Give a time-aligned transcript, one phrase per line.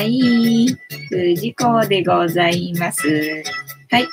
[0.00, 0.66] い。
[1.10, 3.42] 藤子でございます。
[3.90, 4.06] はい。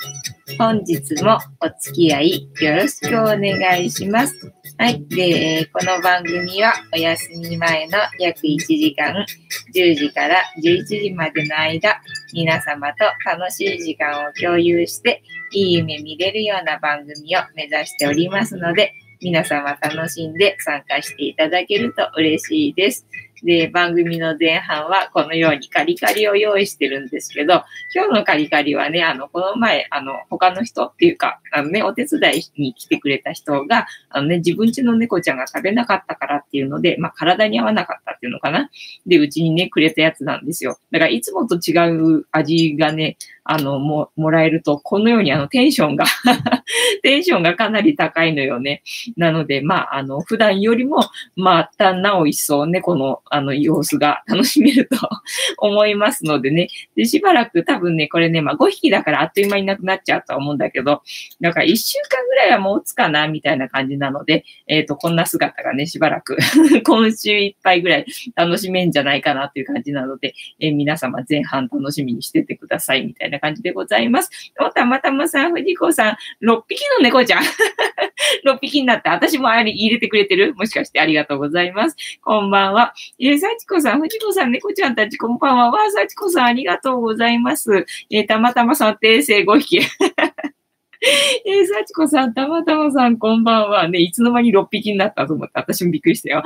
[0.57, 4.51] 本日もお付き合いよろしくお願いします。
[4.77, 5.05] はい。
[5.07, 9.25] で、この番組はお休み前の約1時間、
[9.73, 12.01] 10時から11時までの間、
[12.33, 15.21] 皆様と楽しい時間を共有して、
[15.51, 23.05] いい夢見れるような番組を目指しておりますので、皆様楽しんで参加していただけると嬉しいです。
[23.43, 27.63] で、番組の前半はこのようにカリカリを用意してるんですけど、
[27.93, 38.69] 今日のカリカリはね、あの、この前、あの、他の人っていうか、あのね、お手伝いに来てくれた人が、あのね、自分家の猫ちゃんが食べなかったからっていうので、まあ、体に合わなかったっていうのかな。
[39.05, 40.77] で、うちにね、くれたやつなんですよ。
[40.91, 43.17] だから、いつもと違う味がね、
[43.51, 46.05] あの、も、もらえると、このようにあの、テンションが
[47.01, 48.83] テンションがかなり高いのよね。
[49.17, 50.97] なので、まあ、あの、普段よりも、
[51.35, 54.97] またなお一層ね、この、あの、様子が楽しめると
[55.57, 56.67] 思いますのでね。
[56.95, 61.01] で、しばらく多分ね、これね、まあ5匹だからあっという間になくなっちゃうとは思うんだけど、
[61.41, 66.37] だから1週間ぐらいは持つかな、みたいな感じなので、えっ、と、こんな姿がね、しばらく
[66.85, 74.29] 今週いっぱいぐらい楽しめんじゃないかなという感じなので、えー皆様前半楽しみにしててください、みたいな感じでございます。
[74.59, 77.43] おたまたまさん、藤子さん、6匹の猫ちゃん。
[78.45, 79.11] 6匹になった。
[79.11, 81.95] 私もあれ入れてくれてるもしかしてありがとうございます。
[82.21, 82.93] こんばんは。
[83.19, 85.71] えー、幸子さん、藤子さん、猫ちゃんたち、こんばんは。
[85.71, 87.85] わあ、幸子さん、ありがとうございます。
[88.09, 89.79] えーたまたまさん、訂正5匹。
[91.45, 93.87] えー、幸子さん、たまたまさん、こんばんは。
[93.87, 96.43] ね、いつの間に6匹になったと思って、私もびっくりしたよ。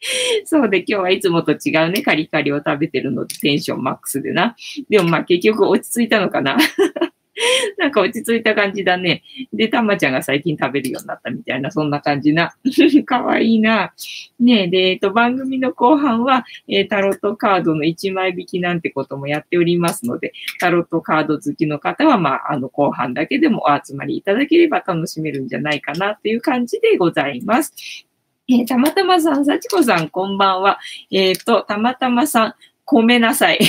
[0.44, 4.56] そうで、今日はいつもと違うね、カリカリを食べてるので、テンションマックスでな。
[4.88, 6.56] でもまあ結局落ち着いたのかな。
[7.78, 9.22] なんか落ち着いた感じだね。
[9.52, 12.54] で、たまちゃんが最近食べるようになったみたいな、そんな感じな。
[13.06, 13.94] かわいいな。
[14.38, 28.09] ねえ、で、えっと、番組の後半は、えータロットカードの1枚引きなんてこともやっておりますので、タロットカード好きの方は、まあ、あの、後半だけでもお集まりいただければ楽しめるんじゃないかなという感じでございます。
[28.52, 30.80] えーたまたまさん、さちこさん、こんばんは。
[31.12, 33.60] えっ、と、たまたまさん、ごめんなさい。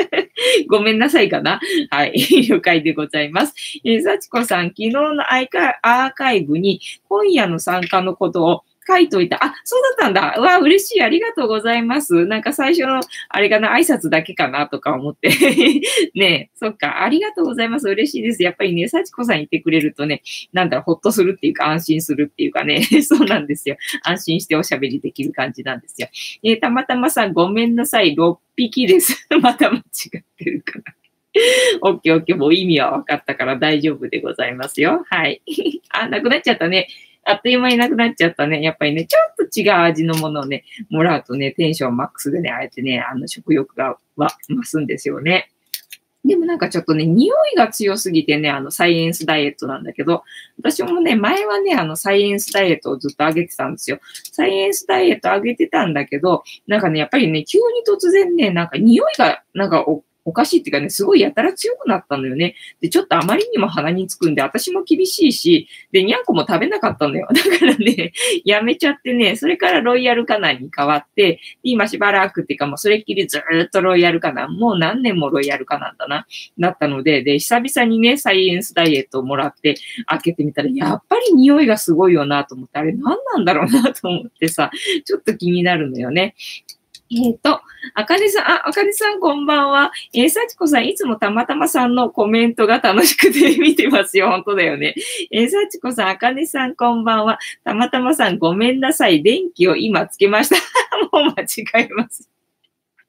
[0.68, 1.58] ごめんなさいかな？
[1.88, 2.12] はい。
[2.46, 3.54] 了解でございます。
[3.82, 9.44] えー、幸子さん、昨日のアーカイブに今夜の参加のことを書いといた。
[9.44, 10.36] あ、そうだったんだ。
[10.38, 11.02] うわ、嬉しい。
[11.02, 12.26] ありがとうございます。
[12.26, 15.30] なんか最初の、あれかな、挨拶だけかなとか思って。
[16.14, 17.02] ね、そっか。
[17.02, 17.88] ありがとうございます。
[17.88, 18.42] 嬉しいです。
[18.42, 20.22] やっぱりね、幸子さんいてくれるとね、
[20.52, 23.76] なんだろう、ほっとするっていうか、安心するっていうかね、 そうなんですよ。
[24.02, 26.08] 安心しておしゃべりできる感じなんですよ。
[26.42, 28.14] えーたまたまさん、ごめんなさい。
[28.14, 29.26] 6匹です。
[29.40, 29.80] また間違
[30.18, 30.84] ってるかな。
[31.82, 32.36] オッケーオッケー。
[32.36, 35.04] もう意味は分かったから大丈夫でございますよ。
[35.08, 35.42] はい。
[35.90, 36.88] あ、なくなっちゃったね。
[37.28, 38.62] あっという間になくなっちゃったね。
[38.62, 45.50] やっぱりね、ちょっと違う味のものをね、もらうとね、テンションマックスでね、あえてね、あの、食欲がは増すんですよね。
[46.24, 50.24] でもなんかちょっとね、匂いが強すぎてね、あの、サイエンスダイエットなんだけど、
[50.58, 54.00] 私もね、前はね、あの、サイエンスダイエットをずっと上げてたんですよ。
[54.32, 62.54] サイエンスダイエット上げてたんだけど、なんかね、やっぱりね、急に突然ね、なんか匂いが、なんかおおかしいっていうかね、すごいやたら強くなったのよね。
[62.82, 67.26] で、ちょっとあまりにも鼻につくんで、私も厳しいし、で、にゃんこも食べなかったのよ。
[67.32, 68.12] だからね、
[68.44, 76.26] やめちゃってね、それからロイヤルカナンに変わって、今しばらくっていうかもうそれっきりずっとロイヤルカナン、もう何年もロイヤルカナンだな、
[76.58, 84.70] なったので、で、久々にね、サイエンスダイエットをもらって、開けてみたら、やっぱり匂いがすごいよなと思って、あれ何なんだろうなと思ってさ、
[85.04, 86.34] ちょっと気になるのよね。
[87.10, 87.60] えっ、と、
[87.94, 89.92] あかねさん、あ、あかねさんこんばんは。
[90.12, 94.28] えー、さちこさん、いつもたまたまさんのコメントが楽しくて見てますよ。
[94.30, 94.94] 本当だよね。
[95.30, 97.38] えー、さちこさん、あかねさんこんばんは。
[97.64, 99.22] たまたまさん、ごめんなさい。
[99.22, 100.56] 電気を今つけました。
[101.12, 102.28] もう間違えます。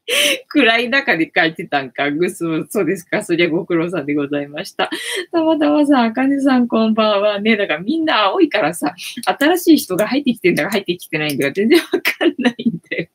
[0.47, 2.09] 暗い中で書いてたんか。
[2.11, 3.23] ぐす、そうですか。
[3.23, 4.89] そりゃご苦労さんでございました。
[5.31, 7.39] たまたまさん、あかねさんこんばんは。
[7.39, 13.07] ね、だからみんな青いからさ、新しい人が入ってきてんだか入ってきてないんだか全然わかんないんだよ。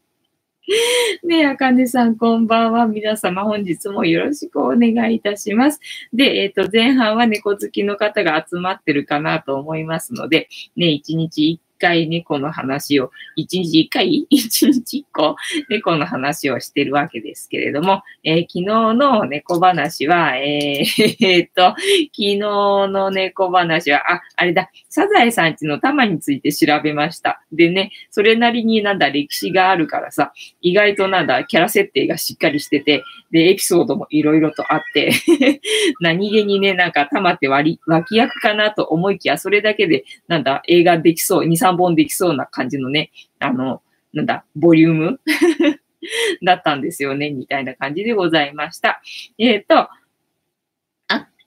[1.22, 2.86] ねえ、あかねさん、こんばんは。
[2.86, 5.80] 皆様、本日もよろしくお願いいたします。
[6.12, 15.36] で、えっ、と、前半は猫好きの方が集まってるかなと思いますので、ね、一日一回猫の話を、一日一回 一日一個
[15.68, 18.64] 猫の話をしてるわけですけれども、えー昨日
[18.94, 21.78] の猫話は、えーえーっと、昨
[22.12, 27.42] 日の猫話は、あ、あれだ、サザエさんちの玉について調べました。
[27.52, 35.12] でね、それなりになんだ歴史があるからさ、意外となんだキャラ設定がしっかりしてて、で、エピソードもいろいろとあって、
[36.00, 43.82] 何気にね、なんか玉って割り脇役かなと思いきや、それだけで、なんだ、映画できそう、2、3本できそうな感じのね、あの、
[44.12, 45.20] なんだ、ボリューム
[46.44, 49.00] だったんですよね、みたいな感じでございました。
[49.38, 49.88] えっ、ー、と、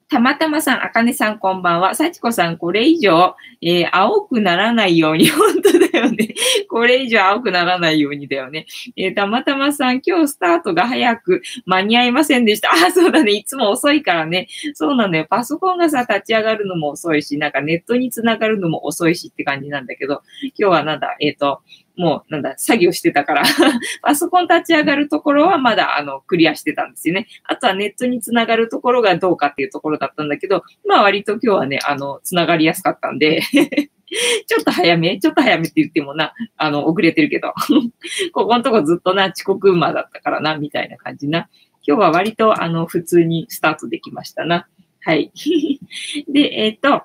[0.10, 1.94] たまたまさん、あかねさんこんばんは。
[1.94, 6.34] さちこさん、これ以上、えー、青くならないように、本当だよね。
[6.70, 8.68] これ以上青くならないようにだよね。
[8.96, 12.72] えー、たまたまさん、今日スタートが早く間に合いませんでした。
[12.72, 13.34] あ、そうだね。
[13.34, 14.48] いつも遅いからね。
[14.76, 15.28] そうなのよ。
[15.30, 20.22] パソコンがさ、立ち上がるのも遅いし、なんかネットにつながるのも遅いしって感じなんだけど、
[20.58, 21.62] 今日はなんだ、えっ、ー、と、
[21.98, 23.44] もう、なんだ、作業してたから
[24.02, 27.28] パソコン立ち上がるところはまだ、あの、クリアしてたんですよね。
[27.44, 33.42] あとはネットにつながるところがどうかっていうところだったんだけど、まあ割と今日はね、あの、つながりやすかったんで
[34.48, 37.54] ちょっと早めちょっと早めって言ってもな、あの、遅れてるけど
[38.32, 41.50] ここのとこずっとな、遅刻馬だったからな、みたいな感じな。
[41.88, 44.68] 今日は割と、あの、普通にスタートできましたな。
[45.02, 45.32] はい。
[46.28, 47.04] で、えっ、ー、と、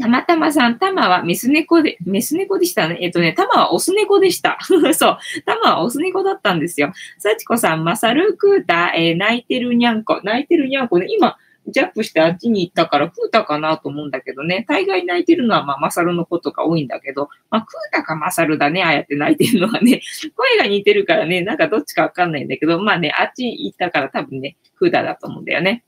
[0.00, 2.98] たまたまさん、タマはメス猫で、メス猫でしたね。
[3.02, 4.58] えっとね、タマはオス猫でした。
[4.94, 5.18] そう。
[5.44, 6.92] タマはオス猫だったんですよ。
[7.18, 10.20] サチコさん、マサルクータ、えー、泣いてるにゃんこ。
[10.24, 11.06] 泣いてるにゃんこね。
[11.10, 11.36] 今、
[11.68, 14.64] ジャップしてあっちに行ったからクータかなと思うんだけどね。
[14.66, 18.82] 大概泣いてるのはまあマサルのことが多いんだけど、まあクータかマサルだね。
[18.82, 20.00] ああやって泣いてるのはね。
[20.34, 25.84] 声が似てるからね、なんかどっちかわかんないんだけど、まあね、あっち行ったから多分ね、クータだと思うんだよね。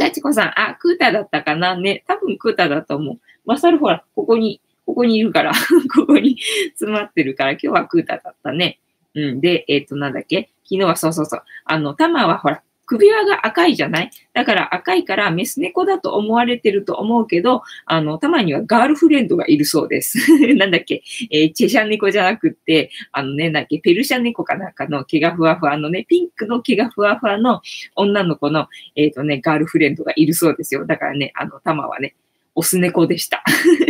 [0.00, 1.76] ダチコさん、あ、クータだったかな？
[1.76, 2.04] ね。
[2.08, 3.20] 多分クータだと思う。
[3.44, 5.52] マサルほら、ここに、ここにいるから
[5.94, 6.38] ここに
[6.72, 8.80] 詰まってるから、今日はクータだったね。
[9.14, 9.40] うん。
[9.42, 10.48] で、えっ、ー、と、なんだっけ？
[10.64, 11.42] 昨日はそうそうそう。
[11.66, 14.10] あの、タマはほら、首輪が赤いじゃない？
[14.32, 20.18] だから赤いからメス猫だと思われてると思うけど、あの、たまにはガールフレンドがいるそうです。
[20.56, 27.62] なんだっけ、えー、チェシャ猫じゃなくって、あのね、なんだっけ、ペルシャ猫かなんかの毛がふわふわのね、ピンクの毛がふわふわの
[27.94, 28.66] 女の子の、
[28.96, 30.84] えっ、ー、とね、ガールフレンドがいるそうですよ。
[30.84, 32.16] だからね、あの、たまはね、
[32.54, 33.42] オス猫でした。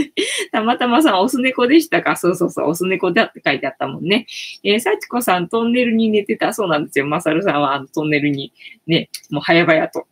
[0.52, 2.16] たまたまさん、オス猫でしたか？
[2.16, 4.26] そうそうそう、オス猫だって書いてあったもんね。
[4.62, 6.52] えー、幸子さん、トンネルに寝てた。
[6.52, 7.06] そうなんですよ。
[7.06, 8.52] まさるさんは、あの、トンネルに
[8.86, 10.06] ね、もう早々と、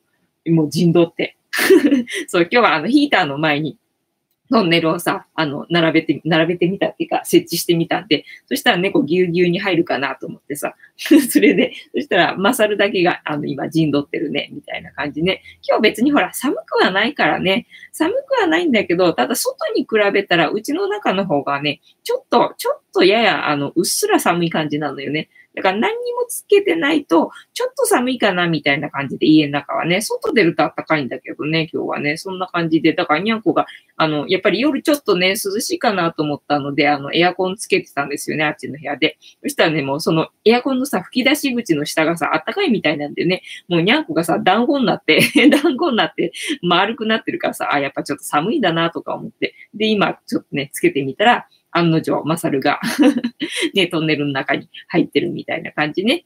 [0.46, 1.36] もう陣取って。
[2.28, 3.76] そう、今日はあの、ヒーターの前に、
[4.50, 15.42] トンネルをさ、あの、並べて、並べてみたっていうか、設置してみたんで、そしたら猫ぎゅうぎゅうに入るかなと思ってさ、 それで、そしたら、マサルだけが、あの、今、陣取ってるね、みたいな感じね。
[15.68, 25.28] 今日別にほら、寒くはないからね、寒くはないんだけど、ただ外に比べたら、うちの中の方がね、ちょっと、ちょっとやや、あの、うっすら寒い感じなのよね。
[25.58, 33.66] だから何にもつけてないと、ちょっと寒いかなみたいな感じで家の中はね、外出ると暖かいんだけどね、今日はね、そんな感じで、だからにゃんこが、
[33.96, 39.18] あの、やっぱり夜ちょっとね、涼しいかなと思ったので、あの、エアコンつけてたんですよね、あっちの部屋で。
[39.42, 45.20] そしたらね、もうそのエアコンのさ、吹き出し口の下がさ、暖かいみたいなんでね、もうにゃんこがさ、団子になって
[45.50, 46.30] 団子になって、
[46.62, 49.56] 丸くなってるからさ、あ、やっぱちょっと寒いんだなとか思って。
[49.74, 52.80] で、今、ちょっとね、つけてみたら、案の定、マサルが
[53.74, 56.24] ね、トンネルの中に入ってるみたいな感じね。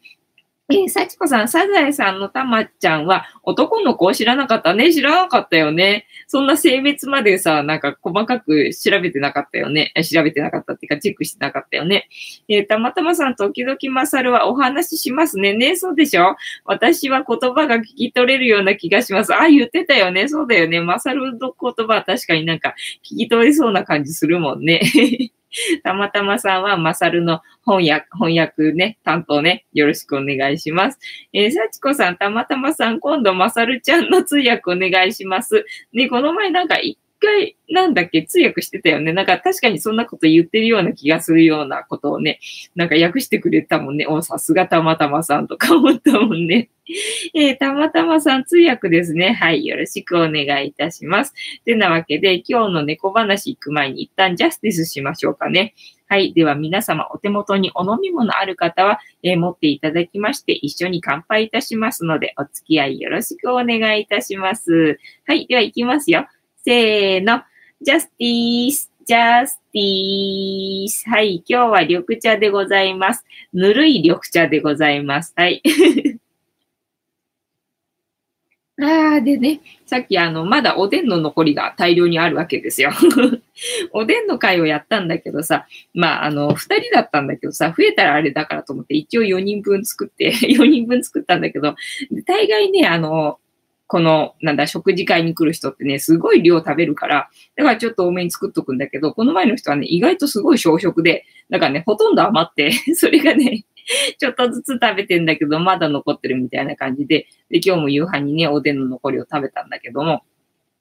[0.72, 4.92] えー、幸子さん、サザエさんのたまちゃんは男の子を知らなかったね。
[4.92, 6.06] 知らなかったよね。
[6.26, 9.92] そんな性別までさ、なんか細かく調べてなかったよね。
[10.10, 12.08] 調べてなかったっていうか、チェックしてなかったよね。
[12.48, 15.52] えー、たまたまさん、時々まさるはお話ししますね。
[15.52, 16.36] ね、そうでしょ？
[16.64, 19.34] 私は言葉が聞き取れるような気がします。
[19.34, 20.28] あ、言ってたよね。
[20.28, 20.80] そうだよね。
[20.80, 24.80] まさるの言葉は確かになんか聞き取れそうな感じするもんね。
[25.82, 30.98] たまたまさんは、まさるの翻訳、翻訳ね、担当ね、よろしくお願いします。
[31.32, 35.64] えー、さちこさん、たまたまさん、今度まさるちゃんの通訳お願いします。
[35.92, 39.12] ね、この前なんか一回、なんだっけ、通訳してたよね。
[39.12, 42.40] なんか確かにそんなこと言ってるような気がするようなことをね、
[42.74, 44.06] なんか訳してくれたもんね。
[44.06, 46.68] お、さすがたまたまさんとか思ったもんね。
[47.34, 49.32] えー、たまたまさん通訳ですね。
[49.32, 49.64] はい。
[49.64, 51.32] よろしくお願いいたします。
[51.64, 55.74] てなわけで、今日の猫話行く前に一旦ジャスティスしましょうかね。
[56.08, 56.34] はい。
[56.34, 64.98] では皆様お手元にお飲み物ある方は、えー、持っていただきまして、一緒に乾杯いたしますので、お付き合いよろしくお願いいたします。
[65.26, 65.46] はい。
[65.46, 66.26] では行きますよ。
[66.64, 67.42] せーの。
[67.80, 68.92] ジャスティース。
[69.04, 71.08] ジャスティース。
[71.08, 71.42] はい。
[71.44, 73.24] 今日は緑茶でございます。
[73.52, 75.32] ぬるい緑茶でございます。
[75.36, 75.60] はい。
[78.80, 82.92] ああ、でね、さっきあの、まだおでんの残りが大量にあるわけですよ。
[83.92, 91.74] おでんの会をやったんだけどさ、まあ、あの、二人だったんだけどさ、増えたらあれだからと思って、一応4人分作って、 4人分作ったんだけど、
[92.24, 93.40] 大概ね、あの、
[93.86, 103.64] この、なんだ、食事会に来る人ってね、すごい量食べるから、だからちょっと多めに作っとくんだけど、この前の人はね、意外とすごい小食で、だからね、ほとんど余って、 それがね、
[104.18, 110.22] ちょっとずつ食べてんだけど、まだ残ってるみたいな感じで、で、今日も夕飯にね、おでんの残りを食べたんだけども、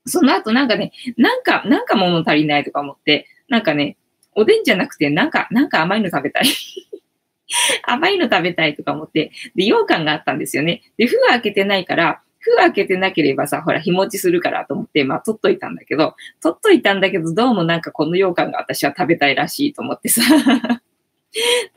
[0.05, 3.97] その後なんかね、なんか、なんか物足りないとか思って、なんかね、
[4.35, 6.45] おでんじゃなくて、なんか、なんか甘いの食べたい
[7.83, 10.81] 甘いの食べたいとか思って、で、羊羹があったんですよね。
[10.97, 20.21] で、封開けてないから、封開けてなければさ、ほら、日持ちするからと思って、まあ、取っといたんだけど、取っといたんだけど、どうもなんかこの羊羹が私は食べたいらしいと思ってさ、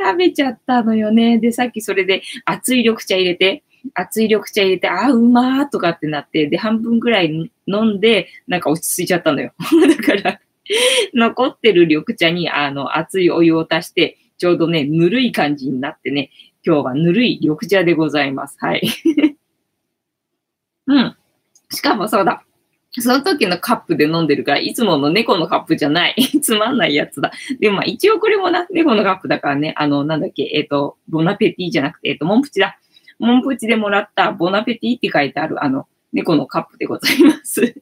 [0.00, 1.38] 食べちゃったのよね。
[1.38, 9.52] で、さっきそれで熱い緑茶入れて、熱い緑茶入れて、あ、うまーとかってなって、で、半分ぐらい飲んで、なんか落ち着いちゃったのよ。
[9.86, 10.40] だから、
[11.12, 16.30] 残ってる緑茶に、あの、熱いお湯を足して、ちょうどね、ぬるい感じになってね、
[16.66, 18.56] 今日はぬるい緑茶でございます。
[18.58, 18.82] はい。
[20.86, 21.16] うん。
[21.70, 22.44] しかもそうだ。
[23.00, 26.14] その時のカップで飲んでるから、いつもの猫のカップじゃない。
[26.40, 27.32] つまんないやつだ。
[27.58, 32.78] でもまあ一応これもな、猫のカップだからね、あの、なんだっけ、えっ、ー、と、ボナペティじゃなくて、えっ、ー、と、モンプチだ。
[33.18, 37.74] モンプチでもらったボナペティって書いてある、あの、猫のカップでございます。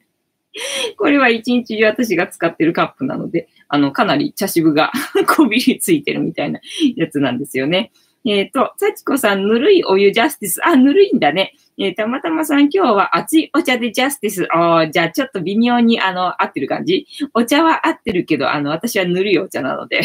[0.97, 4.91] これは一日中私が使ってるカップなので、あの、かなり茶渋が
[5.35, 6.59] こびりついてるみたいな
[6.95, 7.91] やつなんですよね。
[8.25, 10.65] えっ、ー、と、幸子さん、ぬるいお湯ジャスティス。
[10.65, 11.53] あ、ぬるいんだね。
[11.77, 14.47] えー、たまたまさん、今日は熱いお茶でジャスティス。
[14.53, 20.01] あじゃあちょっと微妙に、あの、合ってる感じお茶は合ってるけど、あの、私はぬるいお茶なので。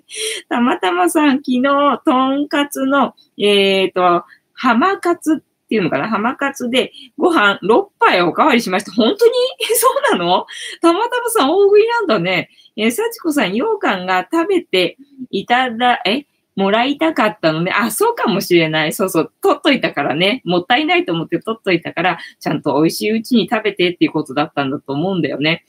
[0.50, 1.62] たまたまさん、昨日、
[2.04, 6.06] とんかつの、えっ、ー、と、浜カツっていうのかな？
[6.06, 8.92] 浜カツでご飯6杯おかわりしました。
[8.92, 9.32] 本当に？
[9.74, 10.46] そうなの？
[10.82, 12.50] たまたまさん大食いなんだね。
[12.76, 14.98] えー、幸子さん、羊羹が食べて
[15.30, 16.26] いただ、え？
[16.56, 17.72] もらいたかったのね。
[17.72, 18.92] あ、そうかもしれない。
[18.92, 19.32] そうそう。
[19.42, 20.42] 取っといたからね。
[20.44, 25.64] もったいないと思って取っといたから、ちゃんと美味しいうちに食べてっていうことだったんだと思うんだよね。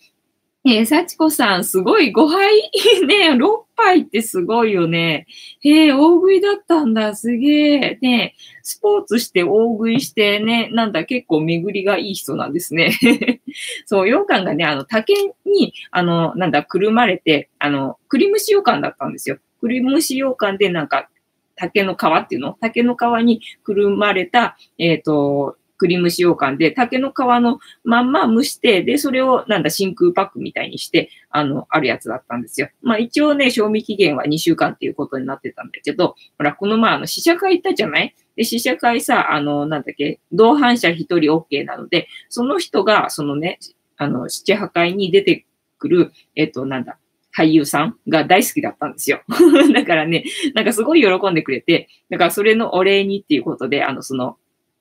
[0.66, 2.72] えー、幸子さん、すごい5杯
[3.06, 5.28] ね、 6杯ってすごいよね。
[5.62, 7.98] へえ、大食いだったんだ、すげえ。
[8.02, 12.92] ね、スポーツして大食いしてね、なんだ、結構巡りがいい人なんですね。
[13.86, 15.14] そう、羊羹がね、あの、竹
[15.46, 19.40] に、あの、なんだ、くるまれて、あの、栗蒸し羊羹だったんですよ。
[19.64, 21.10] 栗蒸し羊羹でなんか、
[21.56, 22.58] 竹の皮っていうの？
[22.60, 32.70] 竹の皮にくるまれた、えっ、ー、と、栗蒸し羊羹で、竹の皮のまんま蒸して、で、それをなんだ、真空パックみたいにして、あの、あるやつだったんですよ。
[32.82, 38.16] まあ一応ね、賞味期限は2週間っていうことになってたんだけど、ほら、この前あの、試写会行ったじゃない？
[38.36, 43.60] で、試写会さ、あの、なんだっけ、同伴者1人 OK なので、その人が、そのね、
[43.98, 45.46] あの、七破会に出て
[45.78, 46.98] くる、えっと、なんだ、
[47.36, 49.22] 俳優さんが大好きだったんですよ。
[49.74, 50.24] だからね、
[50.54, 54.38] なんかすごい喜んでくれて、だからそれのお礼にっていうことで、あの、その、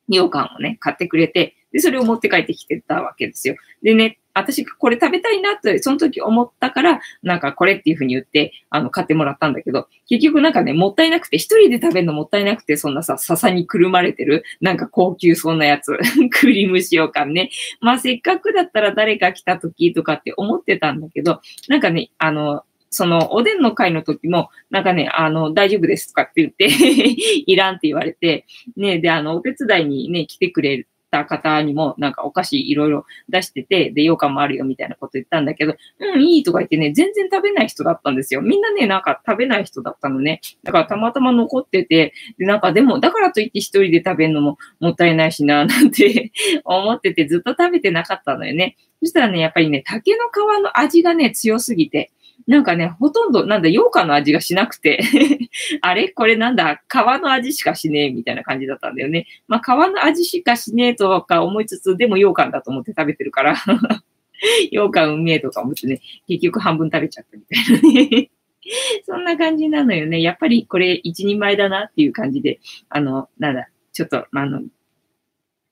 [0.08, 3.56] 羊羹をね、買ってくれて、で、それを持って帰ってきてたわけですよ。
[3.82, 15.98] でね、私これ食べたいなって、その時思ったから、なんかこれっていう風に言って、あの、買ってもらったんだけど、結局なんかね、もったいなくて、一人で食べるのもったいなくて、そんなさ、笹にくるまれてる、なんか高級そうなやつ、
[16.40, 17.50] クリーム塩感ね。
[17.80, 26.68] まあせっかくだったら誰か来た時とかって思ってたんだけど、なんかね、あの、その、おでんの会の時も、なんかね、あの、大丈夫ですとかって言って
[27.46, 28.44] いらんって言われて、
[28.76, 38.40] ね、で、あの、お手伝いにね、来てくれるた方にも、なんかお菓子いろいろ出してて、で、羊羹もあるよみたいなこと言ったんだけど、うん、いいとか言ってね、全然食べない人だったんですよ。
[38.40, 40.40] みんなね、なんか食べない人だったのね。
[40.64, 46.32] だからたまたま残ってて、で、なんかでも、だからといって一人で食べるのももったいないしな、 なんて
[46.64, 48.76] 思っててずっと食べてなかったのよね。
[49.00, 52.10] そしたらね、やっぱりね、竹の皮の味がね、強すぎて、
[52.46, 55.00] なんかね、ほとんど、なんだ、羊羹の味がしなくて
[55.80, 56.08] あれ？
[56.08, 59.26] これなんだ、皮の味しかしねえ、みたいな感じだったんだよね。
[59.48, 63.56] まあ、皮の味しかしねえとか思いつつ、でも羊羹だと思って食べてるから
[64.70, 68.30] 羊羹うめえとか思ってね、結局半分食べちゃったみたいなね
[69.06, 70.22] そんな感じなのよね。
[70.22, 74.62] やっぱりこれ一人前だなっていう感じで、あの、なんだ、ちょっと、あの、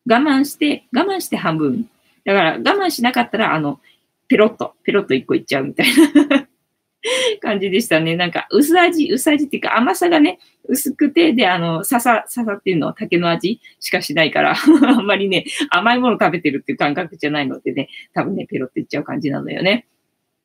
[0.08, 1.88] 我慢して、我慢して半分。
[2.24, 3.80] だから我慢しなかったら、あの、
[4.28, 5.86] ペロッと、ペロッと一個いっちゃうみたい
[6.28, 6.48] な
[7.40, 8.16] 感じでしたね。
[8.16, 10.38] なんか、薄味、薄味っていうか甘さがね、
[10.68, 14.54] 薄くて、で、あの、笹、笹っていうのは竹の味しかしないから
[14.88, 19.86] あんまりね、甘いもの食べてるっていう感覚じゃないのでね、多分ね、ペロっていっちゃう感じなのよね。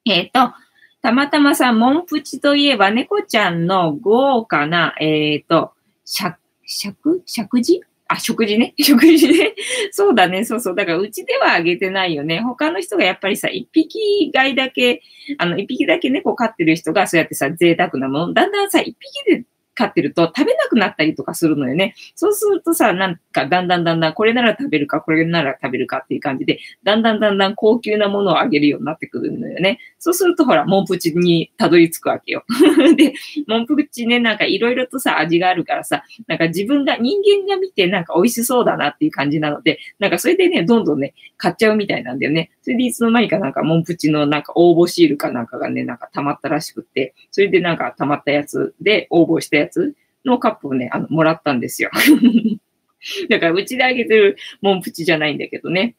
[0.05, 0.53] えっ、ー、と、
[1.01, 5.73] たまたまさ、モンプチといえば、猫ちゃんの豪華な、えっ、ー、と、
[6.05, 8.73] 尺、尺尺字あ、食事ね。
[8.79, 9.55] 食事ね。
[9.91, 10.45] そうだね。
[10.45, 10.75] そうそう。
[10.75, 12.39] だから、うちではあげてないよね。
[12.41, 15.01] 他の人がやっぱりさ、一匹飼いだけ、
[15.39, 21.93] あの、一匹だけ猫飼ってる人が、そうやってさ、贅沢なもの、だんだんさ、一匹で飼ってると食べなくなったりとかするのよね。
[22.15, 29.79] そうするとさ、なんかだんだんだんだんこれなら食べるか、これなら食べるかっていう感じで、だんだんだんだん高級なものをあげるようになってくるのよね。
[29.99, 32.43] そうするとほら、モンプチにたどり着くわけよ。
[32.95, 33.13] で、
[33.47, 42.51] モンプチね、なんかいろいろとさ、味があるからさ、なんか自分が、人間が見てなんか美味しそうだなっていう感じなので、なんかそれでね、どんどんね、買っちゃうみたいなんだよね。
[42.61, 49.95] それでいつの間にかなんかモンプチのなんか応募シールかなんかがね、なんか溜まったらしくって、それでなんか溜まったやつで応募したやつ
[50.25, 51.91] のカップをね、あの、もらったんですよ。
[53.29, 55.95] だから、うちであげてるモンプチじゃないんだけどね。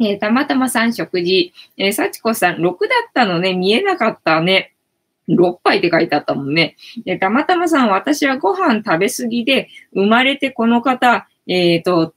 [0.00, 1.52] えー、たまたまさん食事。
[1.76, 2.76] えー、幸子さん、6だっ
[3.12, 4.74] たのね、見えなかったね。
[5.28, 6.76] 6杯って書いてあったもんね。
[7.04, 12.14] で、たまたまさん、私はご飯食べ過ぎで、生まれてこの方、えっ、ー、と、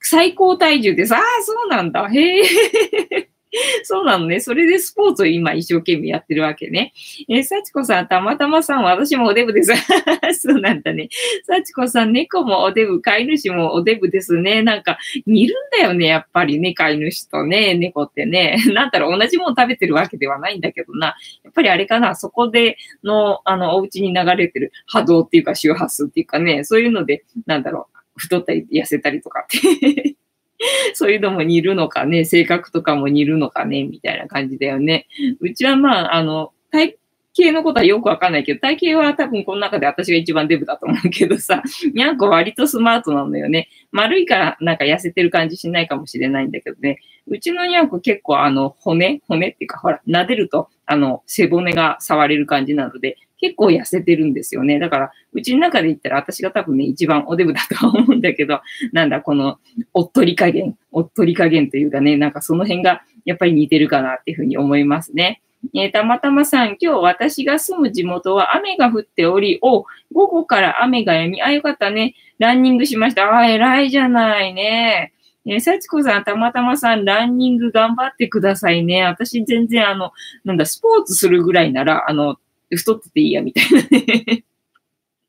[0.00, 1.14] 最高体重です。
[1.14, 2.08] ああ、そうなんだ。
[2.08, 3.28] へえ。
[3.84, 4.40] そうなのね。
[4.40, 6.92] それでスポーツを今一生懸命やってるわけね。
[7.28, 9.72] えー、幸子さん、たまたまさん、私もおデブです。
[10.38, 11.08] そうなんだね。
[11.44, 14.62] 幸子さん、猫もおデブ、飼い主もおデブですね。
[14.62, 18.56] なんか、似るんだよね、やっぱりね、飼い主とね、猫ってね。
[18.72, 21.16] なんだろう、同じもの食べてるわけではないんだけどな。
[21.44, 30.16] やっぱりあれかな、そこでの、あの、お家に流れてる波動っていうか周波数っていうかね、そういうので、なんだろう、太ったり痩せたりとかって
[30.94, 35.06] そういうのも似るのかね、性格とかも似るのかね、みたいな感じだよね。
[35.40, 36.96] うちはまあ、あの、体
[37.38, 43.68] 型のことはよくわかんないけど、体型は多分この中で私が一番デブだと思うけどさ、にゃんこ割とスマートなのよね。
[43.92, 46.98] 丸いからなんか痩せてる感じしないかもしれないんだけどね。
[47.26, 54.78] うちのにゃんこ結構あの骨、骨っていうかほら、撫でるとあの背骨が触れる感じなので、結構痩せてるんですよね。
[54.78, 58.60] だから、うちの中で言ったら私が多分ね、一番おデブだとは思うんだけど、
[58.92, 59.58] なんだ、この、
[59.94, 65.42] おっとり加減、おっとり加減というかね、なんかその辺がやっぱり似てるかなっていうふうに思いますね。
[65.74, 72.14] えー、たまたまさん、今日私が住む地元は雨が降っており、お、午後から雨が止み、あ、よかったね。
[72.38, 73.34] ランニングしました。
[73.34, 75.12] あ、偉いじゃないね。
[75.46, 79.04] えー、幸子さん、たまたまさん、ランニング頑張ってくださいね。
[79.04, 80.12] 私全然あの、
[80.44, 82.36] なんだ、スポーツするぐらいなら、あの、
[82.70, 84.44] 太ってていいや、みたいなね。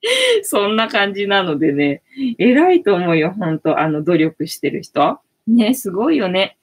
[0.44, 2.02] そんな感じなのでね、
[2.38, 5.20] 偉いと思うよ、本当あの、努力してる人。
[5.48, 6.58] ね、すごいよね。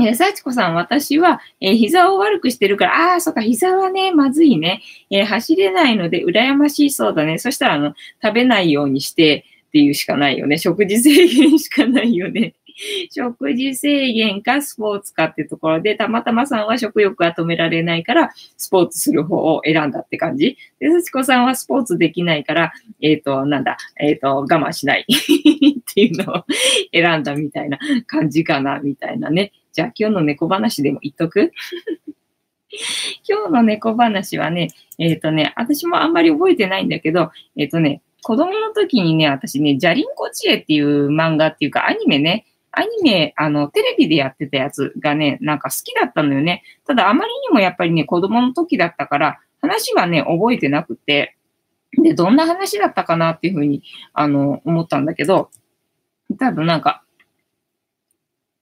[0.00, 4.82] えー、幸子さん、私は、えー、膝を悪くしてるから、ああ、そっか、膝はね、まずいね。
[5.10, 7.38] えー、走れないので、羨ましいそうだね。
[7.38, 10.58] そしたら、あの、食べないようにしてっていうしかないよね。
[10.58, 12.54] 食事制限しかないよね。
[13.10, 20.56] 食事制限かスポーツかっていうところで、たまたまさんは食欲が止められないから、スポーツする方を選んだって感じ。
[20.78, 26.44] で、幸子さんはスポーツできないから、えっ、ー、と、なんだ、えっ、ー、と、我慢しない っていうのを
[26.92, 29.52] 選んだみたいな感じかな、みたいなね。
[29.72, 31.52] じゃあ今日の猫話でも言っとく？
[33.28, 42.44] 今日の猫話はね、えっ、ー、とね、私もあんまり覚えてないんだけど、えっ、ー、とね、子供の時にね、私ね、ジャリンコ知恵っていう漫画っていうかアニメね、
[42.78, 46.62] アニメ、あの、テレビでやってたやつがね、なんか好きだったのよね。
[46.86, 51.36] ただあまりにもやっぱりね、子供の時だったから、話はね、覚えてなくて、
[52.00, 55.50] で、どんな話だったかなっていうふうに、あの、思ったんだけど、
[56.38, 57.02] 多分なんか、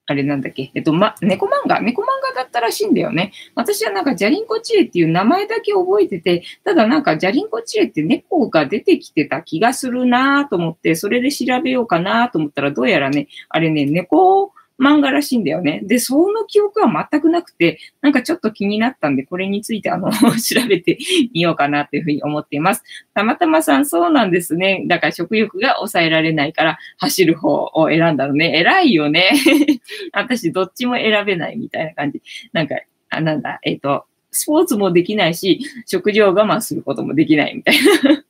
[0.09, 3.33] あれなんだっけ、えっと、ま、猫漫画、猫漫画だったらしいんだよね。
[3.55, 15.81] 私はなんか、ジャリンコチエっていう名前だけ覚えてて、ただなんか、ジャリンコチエって猫が出てきてた気がするなと思って、それで調べようかなと思ったら、どうやらね、あれね、猫漫画らしいんだよね。
[15.83, 20.97] で、その記憶は全くなくて、なんかちょっと気になったんで、これについてあの、 調べて
[21.33, 22.83] みようかなというふうに思っています。
[23.13, 24.83] たまたまさん、そうなんですね。
[24.87, 28.57] だから食欲が抑えられないから、走る方を選んだのね。
[28.57, 29.31] 偉いよね。
[30.13, 32.21] 私、どっちも選べないみたいな感じ。
[32.53, 32.75] なんか、
[33.09, 38.23] あ、なんだ、えっ、ー、と、スポーツもできないし、食事を我慢することもできないみたいな。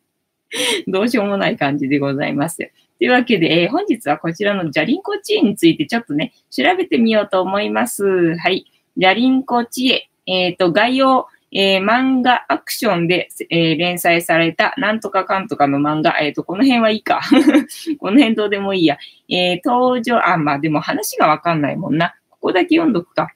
[0.87, 2.71] どうしようもない感じでございます。
[2.97, 8.35] というわけで、えー、本日はこちらのジャリンコ知恵についてちょっとね、調べてみようと思います。
[8.37, 8.65] はい。
[8.97, 10.09] ジャリンコ知恵。
[10.25, 16.17] えっ、ー、と、概要、えー、漫画アクションで、えー、連載されたなんとかかんとかの漫画。
[16.19, 17.21] えっ、ー、と、この辺はいいか。
[17.99, 18.97] この辺どうでもいいや。
[19.29, 22.15] え登場、あ、まあでも話がわかんないもんな。
[22.31, 23.33] ここだけ読んどくか。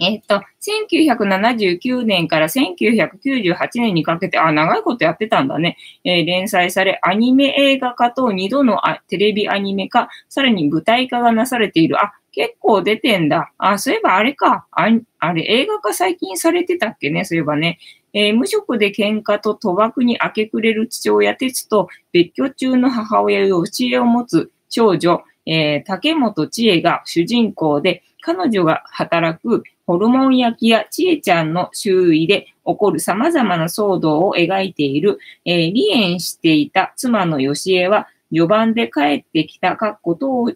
[0.00, 5.76] えっと、1979年から1998年にかけて、あ、長いことやってたんだね。
[6.02, 12.02] えー、連載され、アニメ映画化と2度のテレビアニメ化、さらに舞台化がなされている。
[12.02, 13.52] あ、結構出てんだ。
[13.58, 14.66] あ、そういえばあれか。
[14.72, 14.88] あ
[15.20, 17.78] あれ、映画化最近されてたっけね、そういえばね。
[18.12, 40.46] えー、無職で喧嘩と賭博に明け暮れる父親鉄と別居中の母親を教えを持つ長女、えー、竹本千恵が主人公で、彼女が働くホルモン焼きやちえちゃんの周囲で起こる様々な騒動を描いている、えー、離縁していた妻の吉江は、序盤で帰ってきたっこ当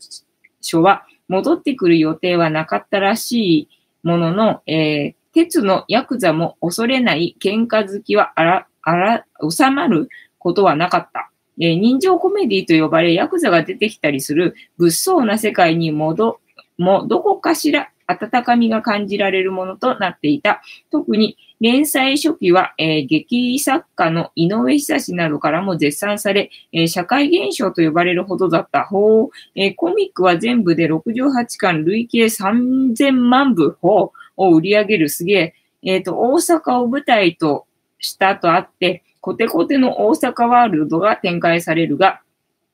[0.61, 3.69] 初は、戻ってくる予定はなかったらしい
[4.03, 11.31] ものの、えー、鉄のヤクザも恐れない喧嘩好きはあら、あら、収まることはなかった。
[11.61, 16.41] えー、人情コメディと呼ばれ、ヤクザが出てきたりする物騒な世界に戻、
[16.79, 20.63] もどこかしら温かみが感じられるものとなっていた。
[20.91, 37.67] 特に連載初期は、えー、劇作家の井上久志などからも絶賛され、えー、社会現象と呼ばれるほどだった方、えー、コミックは全部で68巻累計3000万部を売り上げるすげえ、え、ー、と、大阪を舞台と
[37.99, 42.23] したとあって、コテコテの大阪ワールドが展開されるが、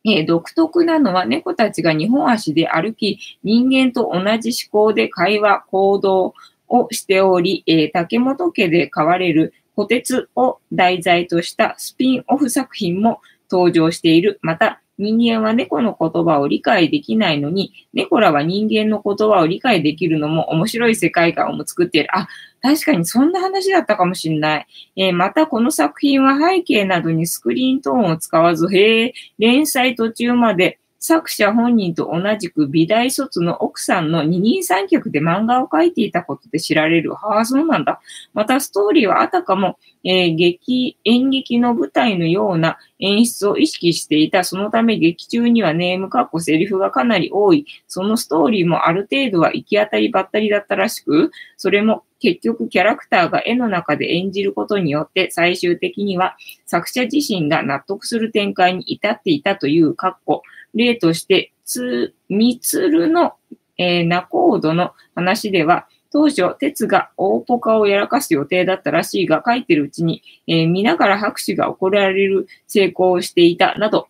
[0.04, 6.34] えー、独特なのは猫たちが2本足で歩き、人間と同じ思考で会話、行動
[6.68, 14.38] をしており、えー、竹本家で飼われる虎鉄を題材としたスピンオフ作品も登場している。
[14.42, 22.16] また、人間は猫の言葉を理解できないのに、猫らは人間の言葉を理解できるのも面白い世界観を作っている。
[22.16, 22.28] あ、
[22.64, 24.66] 確かにそんな話だったかもしれない。
[24.96, 37.12] えー、またこの作品は背景などにスクリーントーンを使わず、へえ、連載途中まで作者本人と同じく美大卒の奥さんの二人三脚で漫画を描いていたことで知られる。
[37.12, 38.00] はあ、そうなんだ。
[38.33, 44.42] またストーリーはあたかも、えー、劇、演劇の舞台のような演出を意識していた。
[44.42, 47.66] そのため劇中にはネーム、カッコ、セリフがかなり多い。
[47.87, 60.42] そのストーリーもある程度は行き当たりばったりだったらしく、それも結局キャラクターが絵の中で演じることによって最終的には作者自身が納得する展開に至っていたという、カッコ、
[60.74, 63.34] 例として、つ、みつるの、
[63.76, 74.08] えー、ナコードの話では、当初、鉄が大ポカをやらかす予定だったらしいが、書いてるうちに、えー、見ながら拍手が起こられる成功をしていた、など、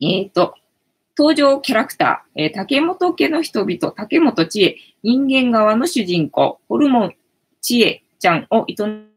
[0.00, 0.54] えっ、ー、と、
[1.16, 7.14] 登場キャラクター、えー、竹本家の人々、竹本千恵、人間側の主人公、ホルモン
[7.60, 9.08] 千恵ちゃんを営む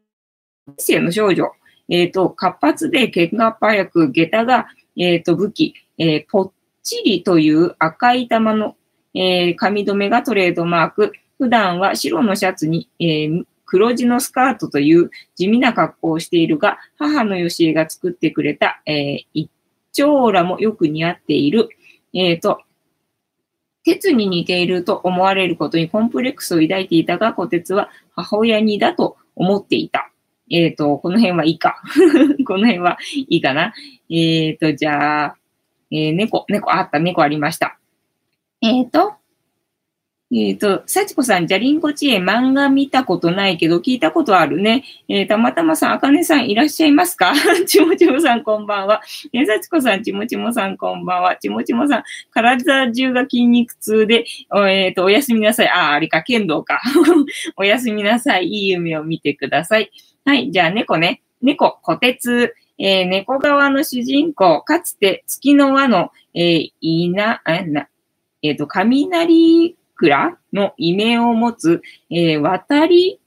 [0.78, 1.52] 生の少女、
[1.88, 6.52] えっ、ー、と、活発で喧嘩っ早く、下駄が、えっ、ー、と、武器、えー、ポッ
[6.82, 8.76] チリという赤い玉の、
[9.14, 11.12] えー、髪留めがトレードマーク。
[11.38, 19.50] 普段は白のシャツに、えー、黒地のスカートという地味な格好をしているが、母のよしえが作ってくれた、えー、一
[19.92, 21.68] 丁羅もよく似合っている。
[22.14, 22.60] えっ、ー、と、
[23.84, 30.10] 鉄に似ていると思われることにコンプレックスを抱いていたが、小鉄は母親にだと思っていた。
[30.50, 31.82] えっ、ー、と、この辺はいいか。
[32.46, 33.72] この辺はいいかな。
[34.10, 35.36] えっ、ー、と、じゃあ、
[35.90, 37.78] えー、猫、猫、あった、猫ありました。
[38.60, 39.14] えっ、と、
[40.34, 44.82] えっ、ー、と、幸子さん、じゃりんこちえ漫画見たことないけど、聞いたことあるね。
[45.06, 47.34] えー、たまたまさん、あかねさんいらっしゃいますか？
[47.68, 49.02] ちもちもさんこんばんは。
[49.34, 51.36] えー、幸子さん、ちもちもさんこんばんは。
[51.36, 55.68] ちもちもさん、体中が筋肉痛で、えっ、ー、と、おやすみなさい。
[55.68, 56.80] あ、あれか、剣道か。
[57.56, 58.46] おやすみなさい。
[58.46, 59.90] いい夢を見てください。
[60.24, 61.20] はい、じゃあ猫ね。
[61.42, 62.54] 猫、小鉄。
[62.78, 67.88] えー、猫側の主人公、かつて月の輪の、えー、いな、えな、
[68.42, 73.20] えっ、と、雷倉の異名を持つ、えー、渡り、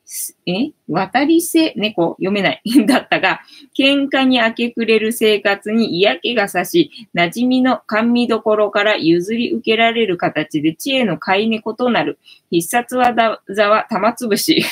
[0.46, 2.62] え渡りせ、猫、読めない。
[2.86, 3.40] だったが、
[3.78, 12.20] 喧嘩に明け暮れる生活に嫌気がさし、馴染みの甘味どころから譲り受けられる形で知恵の飼い猫となる。
[12.52, 14.64] 必殺技は玉つぶし。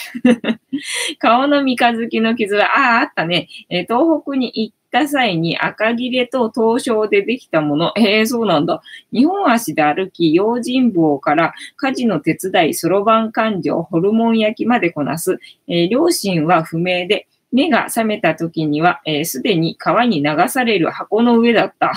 [1.19, 3.47] 顔の三日月の傷は、ああ、あったね。
[3.69, 7.91] えー、東北に行ってた際に赤切れと凍傷でできたもの。
[7.97, 8.83] えー、そうなんだ。
[9.11, 15.39] 日本足で歩き、用心棒から家事の手伝い、そろばん勘定、ホルモン焼きまでこなす。
[15.67, 21.91] えー、両親は不明で、目が覚めた時には、す、え、で、に川に流される箱の上だった。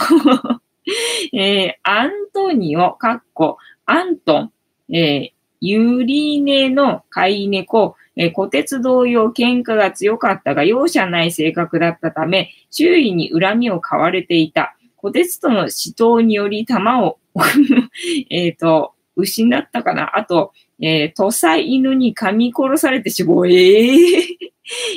[1.35, 4.53] えー、アントニオ、カッコ、アントン、
[4.95, 5.31] えー、
[5.61, 14.77] ユリネの飼い猫、えー、小鉄同様喧嘩が強かったが容赦ない性格だったため、周囲に恨みを買われていた。
[14.97, 17.19] 小鉄との死闘により弾を
[18.31, 20.17] えっと、失ったかな。
[20.17, 23.47] あと、えー、土佐犬に噛み殺されて死亡。
[23.47, 24.37] えー、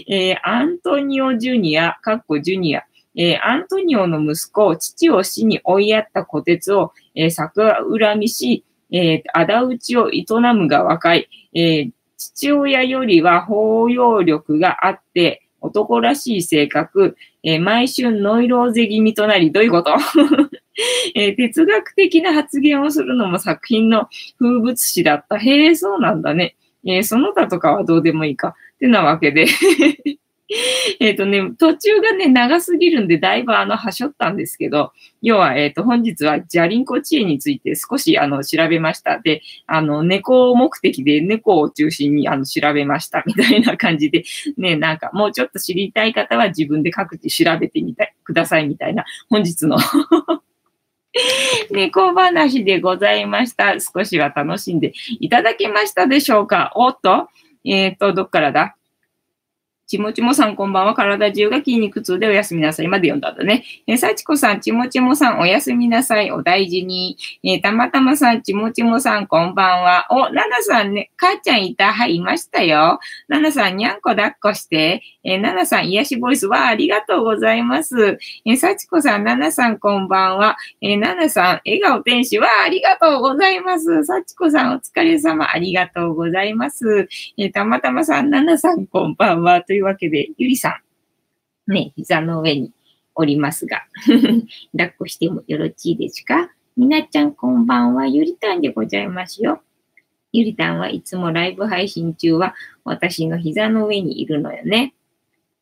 [0.07, 2.83] えー、アントニオ・ジュニア、カッコジュニア、
[3.15, 7.61] えー、アントニオの息子、父を死に追いやった小鉄を、えー、逆
[7.97, 19.91] 恨みし、えー、仇討ちを営むが若い、えー、父親よりは包容力があって、男らしい性格、えー、毎春ノイローゼ気味となり、どういうこと？
[21.15, 25.37] えー、哲学的な発言をするのも作品の風物詩だった。
[25.37, 26.55] へえ、そうなんだね。
[26.85, 28.49] えー、その他とかはどうでもいいか。
[28.75, 29.45] ってなわけで
[30.99, 39.19] えっとね、途中がね、長すぎるんで、だいぶあの、はしょったんですけど、要は、えっ、ー、と、本日は、ジャリンコ知恵について少し、あの、調べました。
[39.19, 44.23] で、あの、猫目的で猫を中心に、あの、調べました、みたいな感じで、
[44.57, 49.77] ね、なんか、もうちょっと知りたい方は自分で各自調べてみたい、ください、みたいな、本日の
[51.69, 53.75] 猫話でございました。
[53.79, 57.27] 少しは楽しんでいただけましたでしょうかおっと
[57.65, 58.78] えっ、ー、と、どっからだ？
[59.89, 60.93] ちもちもさん、こんばんは。
[60.93, 62.87] 体中が筋肉痛でおやすみなさい。
[62.87, 63.63] まで読んだんだね。
[63.87, 66.29] えー、さちこさん、ちもちもさん、おやすみなさい。
[66.29, 67.17] お大事に。
[67.43, 70.05] えー、たまたまさん、ちもちもさん、こんばんは。
[70.11, 71.91] お、ななさんね、母ちゃんいた。
[71.91, 72.99] はい、いましたよ。
[73.29, 75.01] ななさん、にゃんこ抱っこして。
[75.23, 78.19] えー、ななさん、癒しボイスはありがとうございます。
[78.45, 80.55] えー、さちこさん、ななさん、こんばんは。
[80.81, 84.03] えー、ななさん、笑顔天使はありがとうございます。
[84.03, 85.49] さちこさん、お疲れ様。
[85.51, 87.09] ありがとうございます。
[87.37, 89.63] えー、たまたまさん、ななさん、こんばんは。
[89.63, 90.81] といういうわけで、ゆりさ
[91.67, 92.71] ん、ね、膝の上に
[93.15, 93.83] おりますが、
[94.71, 96.51] 抱っこしてもよろしいですか？
[96.77, 99.61] みなちゃんこんばんは、ゆりたんでございますよ。
[100.31, 104.93] ゆりたんはいつもライブ配信中は私の膝の上にいるのよね。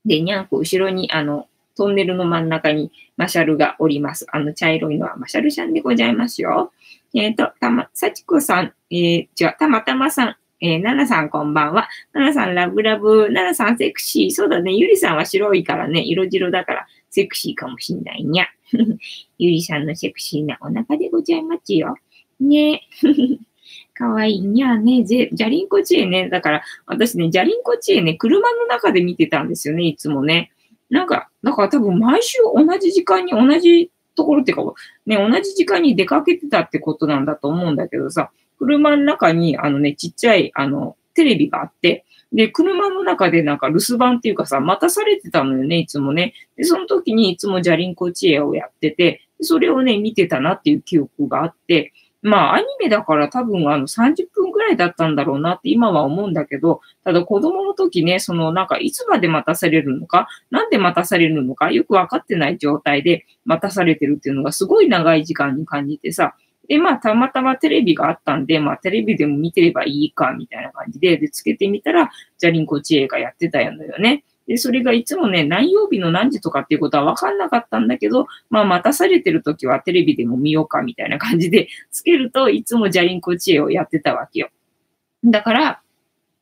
[0.05, 4.25] で、にゃんこ後ろにあの、トンネルの真ん中にマシャルがおります。
[4.31, 6.71] あの茶色いのはマシャルちゃんでございますよ。
[7.13, 11.87] えっ、ー、と、たま、さちこさん、えー、違う、たまたまさん、えー、ナナさんこんばんは。
[12.13, 13.29] ナナさんラブラブ。
[13.29, 14.31] ナナさんセクシー。
[14.31, 14.73] そうだね。
[14.73, 18.47] ゆりさんは白いからね、色白だからセクシーかもしんないにゃ。
[19.37, 21.95] ゆりさんのセクシーなお腹でございますよ。
[22.39, 22.81] ね
[23.93, 25.03] かわいいにゃね。
[25.03, 26.27] じゃりんこ知恵ね。
[26.29, 30.51] だから、私ね、じゃりんこ知恵ね、車の中で見てたんですよね、いつもね。
[30.89, 34.63] なんか、だから多分毎週同じ時間に同じところっていうか、
[35.05, 46.33] ね、同じ時間に出かけてたってことなんだと思うんだけどさ、車の中に、あのね、ちっちゃい、あの、テレビがあって、で、車の中でなんか留守番っていうかさ、待たされてたのよね、いつもね。
[46.57, 66.35] で、その時にいつもジャリンコチエをやってて、それをね、見てたなっていう記憶があって、まあ、アニメだから多分あの30分ぐらいだったんだろうなって今は思うんだけど、ただ子供の時ね、そのなんかいつまで待たされるのか、なんで待たされるのか、よくわかってない状態で待たされてるっていうのがすごい長い時間に感じてさ、
[66.67, 74.23] で、まあ、たまたまテレビがあったんで、まあ、テレビでも見てればいいか、みたいな感じで、で、つけてみたら、ジャリンコ知恵がやってたんだよね。
[74.47, 84.49] で、それがいつもね、何曜日の何時とかっていうことは分かんなかったんだけど、まあ、待たされてる時はテレビでも見ようか、みたいな感じで、つけるといつもジャリンコ知恵をやってたわけよ。
[85.23, 85.81] だから、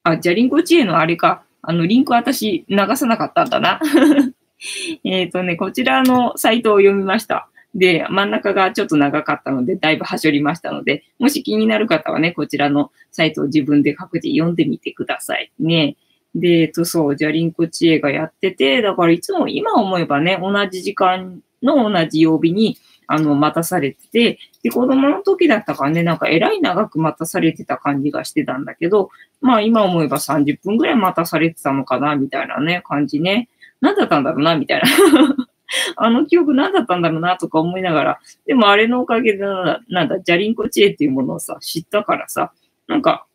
[0.03, 3.79] あ、ジャリンコ知恵のあれか、あの、リンク私流さなかったんだな。
[5.03, 7.49] えっとね、こちらのサイトを読みました。
[7.75, 15.97] で、真ん中がちょっと長かったので、だいぶはしょりましたので、もし気になる方はね、こちらのサイトを自分で各自読んでみてくださいね。
[16.33, 29.09] で、えっと、そう、じゃリンコ知恵がやってて、だからいつも今思えばね、同じ時間の同じ曜日に、あの、待たされてて、で、子供の時だったからね、なんか偉い長く待たされてた感じがしてたんだけど、
[29.41, 33.49] まあ今思えば30分ぐらい待たされてたのかな、みたいなね、感じね。
[33.81, 35.47] 何だったんだろうな、みたいな
[35.95, 39.43] あの記憶何だったんだろうなとか思いながら、でもあれのおかげで
[39.89, 42.51] なんだ、ジャリンコ知恵っていうものをさ、知ったからさ、
[42.87, 43.25] なんか、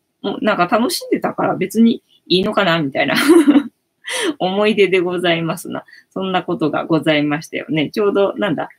[0.41, 3.15] なんか楽しんでたから別にいいのかなみたいな
[4.39, 5.83] 思い出でございますな。
[6.09, 7.89] そんなことがございましたよね。
[7.89, 8.69] ちょうど、なんだ、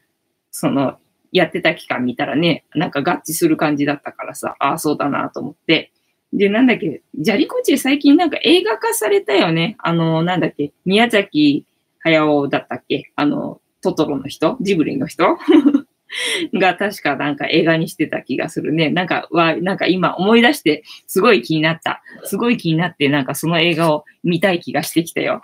[0.51, 0.99] その、
[1.33, 5.93] やってた期間見たらね、なんか合致する感じだったからさ、ああ、そうだなと思って。
[6.33, 9.77] で、なんだっけ、ジャリコチ最近なんか映画化されたよね。
[9.79, 11.65] あの、なんだっけ、宮崎
[12.03, 13.13] 駿だったっけ？
[13.17, 14.57] あの、トトロの人？
[14.61, 15.39] ジブリの人？
[16.55, 18.91] が確かなんか映画にしてた気がするね。
[18.91, 22.03] なんか、は、なんか今思い出してすごい気になった。
[22.25, 25.41] すごい気になってなんかその映画を見たい気がしてきたよ。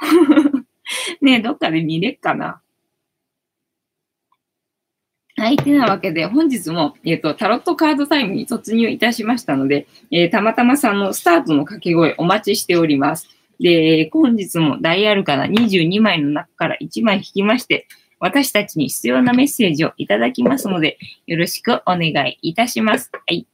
[1.20, 2.60] ねどっかで見れっかな？
[5.36, 13.28] はい、てなわけで、本日も、えっ、ー、と、タロットカードタイムに突入いたしましたので、えー、たまたまさんのスタートの掛け声お待ちしております。
[13.60, 17.86] で、本日もダイヤルから22枚の中から1枚引きまして、
[18.20, 23.10] 私たちに必要なメッセージをいただきますので、よろしくお願いいたします。
[23.12, 23.46] はい。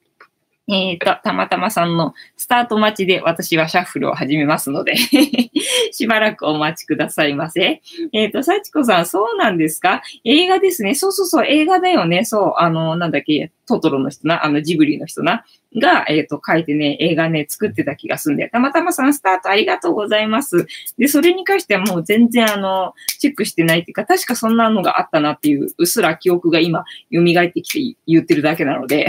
[0.67, 4.95] えっ、ー、と、たまたまさんのスタート待ちで私はシャッフルを始めますので
[5.93, 7.83] しばらくお待ちくださいませ。
[8.13, 10.03] えっ、ー、と、幸子さん、そうなんですか？
[10.25, 10.95] 映画ですね。
[10.95, 12.25] そうそうそう、映画だよね。
[12.25, 15.45] そう、あの、なんだっけ、トトロの人な、あの、ジブリの人な、
[15.77, 20.67] が、えっ、ー、と、書いてね、映画ね、作ってた気がするんで、たまたまさんスタートありがとうございます。
[20.99, 29.09] で、それに関してはもう全然あの、チェックしてないっていうか、確かそんなのがあったなっていう、うっすら記憶が今、蘇ってきて言ってるだけなので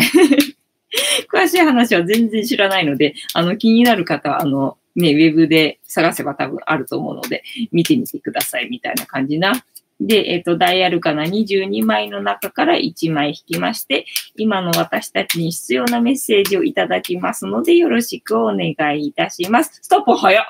[1.32, 9.66] 詳しい話は全然知らないので、あの、気になる方は、あの、ね、ウェブで探せば多分あると思うので、見てみてくださいみたいな感じな。
[10.00, 14.06] で、えっ、ー、と、ダイヤルかな22枚の中から1枚引きまして、
[14.36, 19.80] 今の私たちに必要なメッセージをいただきますので、よろしくお願いいたします。
[19.82, 20.46] ストップ早っ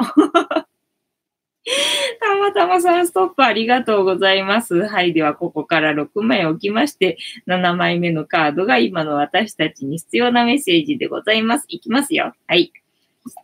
[2.21, 4.87] たまたまさんストップありがとうございます。
[4.87, 5.13] はい。
[5.13, 11.65] では、ここから6枚置きまして、7枚目のカードが今の私たちに必要なメッセージでございます。
[11.67, 12.33] いきますよ。
[12.47, 12.71] はい。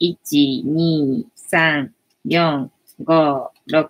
[0.02, 1.90] 1、2、3、
[2.28, 2.68] 4、
[3.04, 3.90] 5、6。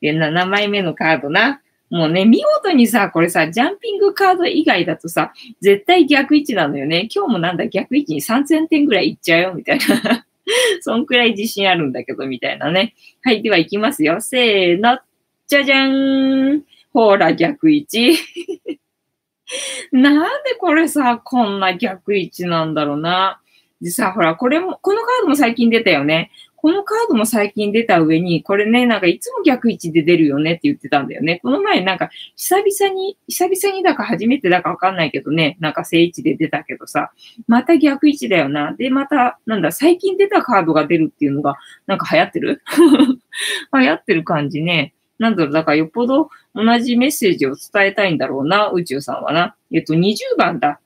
[0.00, 1.60] で、7枚目のカードな。
[1.90, 7.08] もうね、見事にさ、これさ、ジャンピングカード以外だとさ、絶対逆位置なのよね。
[7.14, 10.24] 今日もなんだ、逆位置に3000点ぐらいいっちゃうよ、みたいな。
[10.80, 12.94] そんくらい自信あるんだけど、みたいなね。
[13.22, 14.20] はい、では行きますよ。
[14.20, 14.98] せーの。
[15.46, 16.62] じゃじゃーん。
[16.92, 18.16] ほら、逆位置。
[19.92, 23.40] なんでこれさ、こんな逆位置なんだろうな。
[23.80, 26.30] でさ、ほら、これも、このカードも最近出たよね。
[26.62, 31.40] このカードも最近出た上に、これね、なんかいつも逆位置で出るよねって言ってたんだよね。
[31.42, 37.10] この前なんか久々に、久々にだか初めてだかわかんないけどね、なんか正位置で出たけどさ、
[37.48, 38.76] また逆位置だよな。
[38.78, 41.56] で、また、なんだ、最近出たカードが出るっていうのが、
[41.88, 42.62] なんか流行ってる？
[43.74, 44.94] 流行ってる感じね。
[45.18, 49.56] なんだろう、だからよっぽど同じメッセージを伝えたいんだろうな、宇宙さんはな。
[49.72, 50.78] えっと、20番だ。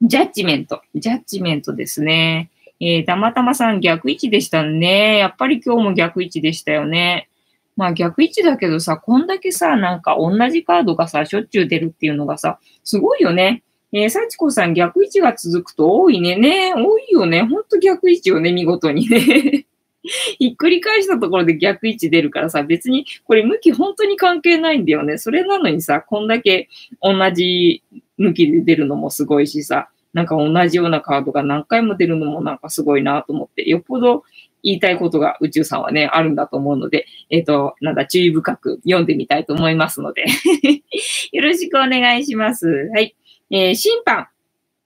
[0.00, 0.80] ジャッジメント。
[0.94, 2.50] ジャッジメントですね。
[2.80, 5.18] えー、たまたまさん逆位置でしたね。
[5.18, 7.28] やっぱり今日も逆位置でしたよね。
[7.76, 13.62] まあ逆位置だけどさ、こんだけさ、なんか同じカードがさ、しょっちゅう出るっていうのがさ、すごいよね。
[13.92, 16.36] えー、幸子さん逆位置が続くと多いね。
[16.36, 17.42] ね、多いよね。
[17.42, 19.66] ほんと逆位置よね、見事にね。
[20.38, 25.18] ひっくり返したところで逆位置出るからさ、別にこれ向き本当に関係ないんだよね。
[25.18, 26.68] それなのにさ、こんだけ
[27.02, 27.82] 同じ
[28.16, 34.24] 向きで出るのもすごいしさ、なんか同じようなカードが何回も出るのもなんかすごいなと思って、よっぽど
[34.62, 40.24] 言いたいことが宇宙さんはね、あるんだと思うので、えっ、ー、と、なんだ、注意深く読んでみたいと思いますので
[41.32, 42.90] よろしくお願いします。
[42.94, 43.14] はい。
[43.50, 44.28] えー、審判。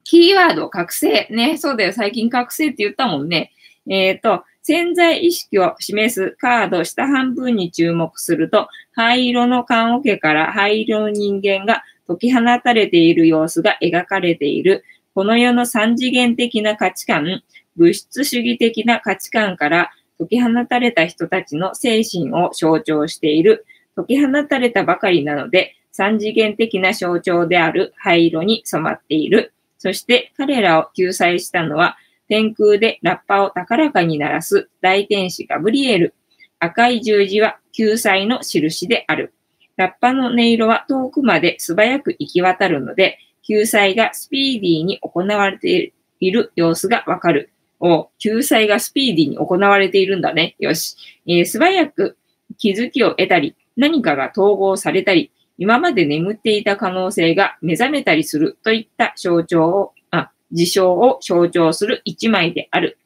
[0.05, 1.29] キーワード、覚醒。
[1.31, 1.93] ね、そうだよ。
[1.93, 3.53] 最近覚醒って言ったもんね。
[3.89, 14.85] えっ、ー、と、潜在意識を示すカード下半分に注目すると、灰色の棺桶から灰色の人間が解き放たれている様子が描かれている。
[15.15, 17.43] この世の三次元的な価値観、
[17.77, 23.67] 物質主義的な価値観から解き放たれた人たちの精神を象徴している。
[23.95, 29.53] 解き放たれたばかりなので、三次元的な象徴である灰色に染まっている。
[29.77, 31.99] そして彼らを救済したのは、
[32.29, 36.15] 天空でラッパを高らかに鳴らす大天使ガブリエル。
[36.59, 39.35] 赤い十字は救済の印である。
[39.77, 47.51] ラッパの音色は遠くまで素早く行き渡るので、救済がスピーディーに行われている様子がわかる。
[47.81, 50.55] お、救済がスピーディーに行われているんだね。
[50.61, 50.97] よし。
[51.27, 52.17] えー、素早く
[52.57, 62.99] 気づきを得たり、何かが統合されたり、今まで眠っていた可能性が目覚めたりするといった象徴を、あ、事象を象徴する一枚である。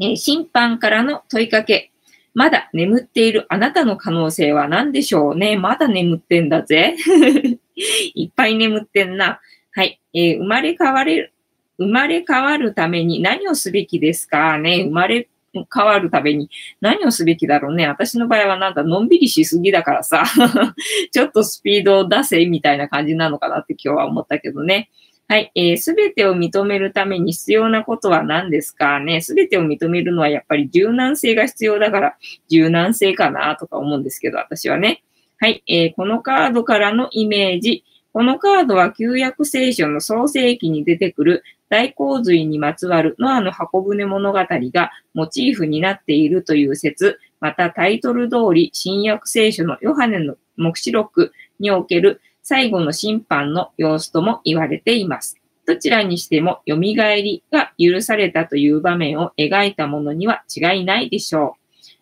[0.00, 1.92] えー、審判からの問いかけ。
[2.34, 5.56] まだ眠っているあなたの可能性は何でしょうね。
[5.56, 6.96] まだ眠ってんだぜ。
[8.14, 9.40] いっぱい眠ってんな。
[9.72, 10.00] はい。
[10.14, 11.32] えー、生まれ変われる、
[11.78, 14.58] 生まれ変わるために何をすべきですか？
[14.58, 14.82] ね。
[14.84, 16.48] 生まれ変わるために
[16.80, 17.86] 何をすべきだろうね？
[17.86, 20.24] 私の場合はなんかのんびりしすぎだからさ、
[21.12, 24.90] ちょっとスピードを出せみたいな感じなのかなって今日は思ったけどね。
[25.28, 25.52] はい。
[25.54, 28.98] えす、べてを認めるために必要なことは何ですか？
[28.98, 29.20] ね。
[29.20, 32.16] すべてを認めるのはやっぱり柔軟性が必要だから、
[32.48, 35.04] 柔軟性かなとか思うんですけど、私はね。
[35.38, 35.62] はい。
[35.68, 37.84] えー、このカードからのイメージ。
[38.12, 55.36] このカードは旧約聖書の創世記に出てくる大洪水にまつわるノアの箱舟物語がモチーフになっているという説、またタイトル通り新約聖書のヨハネの目視録における最後の審判の様子とも言われています。
[55.64, 61.56] どちらにしても蘇りが許されたという場面を描いたものには違いないでしょ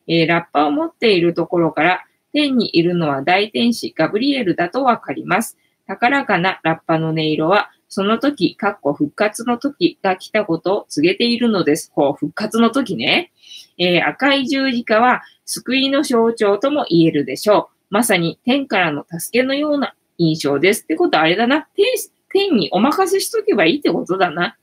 [0.06, 0.12] う。
[0.12, 5.58] えー、ラッパを持っているところから天にいるのは大天使ガブリエルだとわかります。
[5.88, 11.90] 高らかなラッパの音色は、その時、かっこ復活の時が来たことを告げているのです。
[11.94, 13.32] こう、復活の時ね。
[13.78, 17.76] えー、赤い十字架は救いの象徴とも言えるでしょう。
[17.88, 20.82] まさに天からの助けのような印象です。
[20.82, 21.66] ってことはあれだな。
[21.74, 21.86] 天
[22.30, 24.58] 天にお任せしとけばいいってことだな。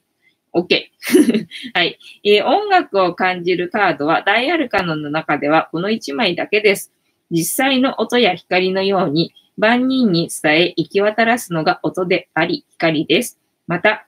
[0.53, 0.83] OK。
[1.73, 6.93] はい、えー、音楽を感じるカードはダイアルカノの中ではこの1枚だけです。
[7.31, 13.39] 実際の音や光のように万人に伝え行き渡らすのが音であり、光です。
[13.67, 14.07] また、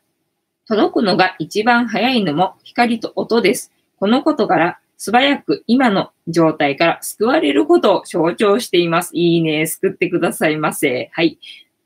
[0.68, 3.72] 届くのが一番早いのも光と音です。
[3.98, 9.12] このことから素早く今の状態から救われることを象徴しています。
[9.14, 9.66] いいね。
[9.66, 11.10] 救ってくださいませ。
[11.14, 11.40] はい。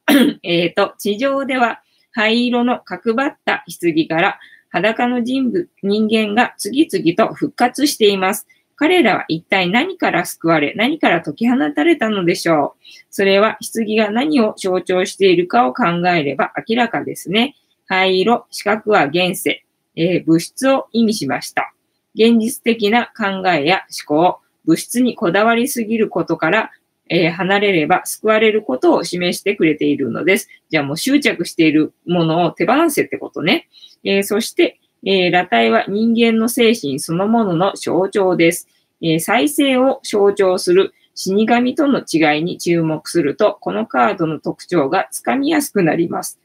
[0.44, 1.82] えっと、地上では
[2.12, 4.40] 灰色の角張った棺から
[4.70, 8.48] 裸の人物、人間が次々と復活しています。
[8.82, 12.84] 彼らは一体何から救われ、何から解き放たれたのでしょう。
[13.12, 17.56] それは棺が何を象徴しているかを考えれば明らかですね。
[17.86, 19.64] 灰色、四角は現世、
[19.96, 21.76] えー、物質を意味しました。
[22.16, 26.72] 現実的な考えや思考、物質にこだわりすぎることから、
[27.08, 30.50] えー、離れれば救われることを示してくれているのです。
[30.72, 33.68] じゃあもう執着しているものを手放せってことね。
[34.04, 38.68] えー、そして、えー、裸体は人間の精神そのものの象徴です。
[39.02, 46.40] え再生を象徴する死神との違いに注目すると、このカードの特徴がつかみやすくなります。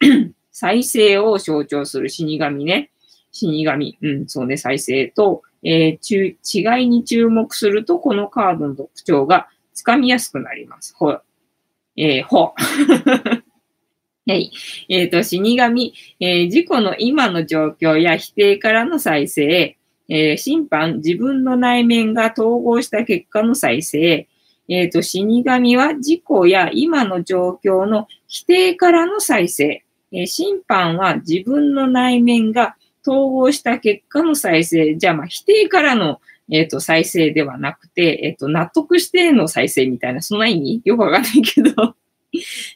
[0.52, 2.90] 再生を象徴する死神ね。
[3.32, 10.94] 死神、うん、そうね、再生と、えー、違いに注目すると、このカードの特徴がつかみやすくなります。
[10.96, 11.18] ほ
[11.96, 12.54] えー、ほ
[14.26, 14.50] はい。
[14.88, 19.76] えっ、ー、と、死神、えー、自己の今の状況や否定からの再生、
[20.08, 24.28] えー、審判、自分の内面が統合した結果の再生、
[24.68, 34.96] えっ、と、死神は自己や今の状況の否定からの再生、え、審判は自分の内面が統合した結果の再生。
[34.96, 36.20] じゃあ、まあ、否定からの、
[36.50, 40.82] えっ、ー、と、再生ではなくて、えっ、ー、と、納得しての再生みたいな、そんな意味？
[40.84, 41.94] よくわかんないけど。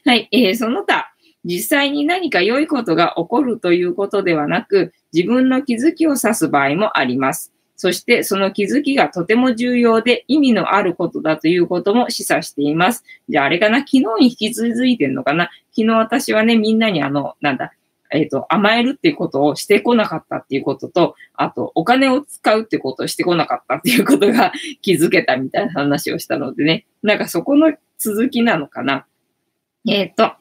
[0.05, 0.27] はい。
[0.31, 1.13] えー、その他、
[1.45, 7.53] 実際に何か良いことが起こるということではなく、自分の気づきを指す場合もあります。
[7.75, 13.05] そしてその気づきがとても重要で意味のあることだということも示唆しています。
[13.29, 13.79] じゃああれかな？
[13.79, 15.45] 昨日に引き続いてんのかな？
[15.71, 17.71] 昨日私はね、みんなにあの、なんだ、
[18.11, 29.05] えっ、ー、と、甘えるっていうことをしてこなかったっていうことと、あと、お金を使うってことをしてこなかったっていうことが 気づけたみたいな話をしたのでね、なんかそこの続きなのかな？
[29.87, 30.33] えっ、ー、と、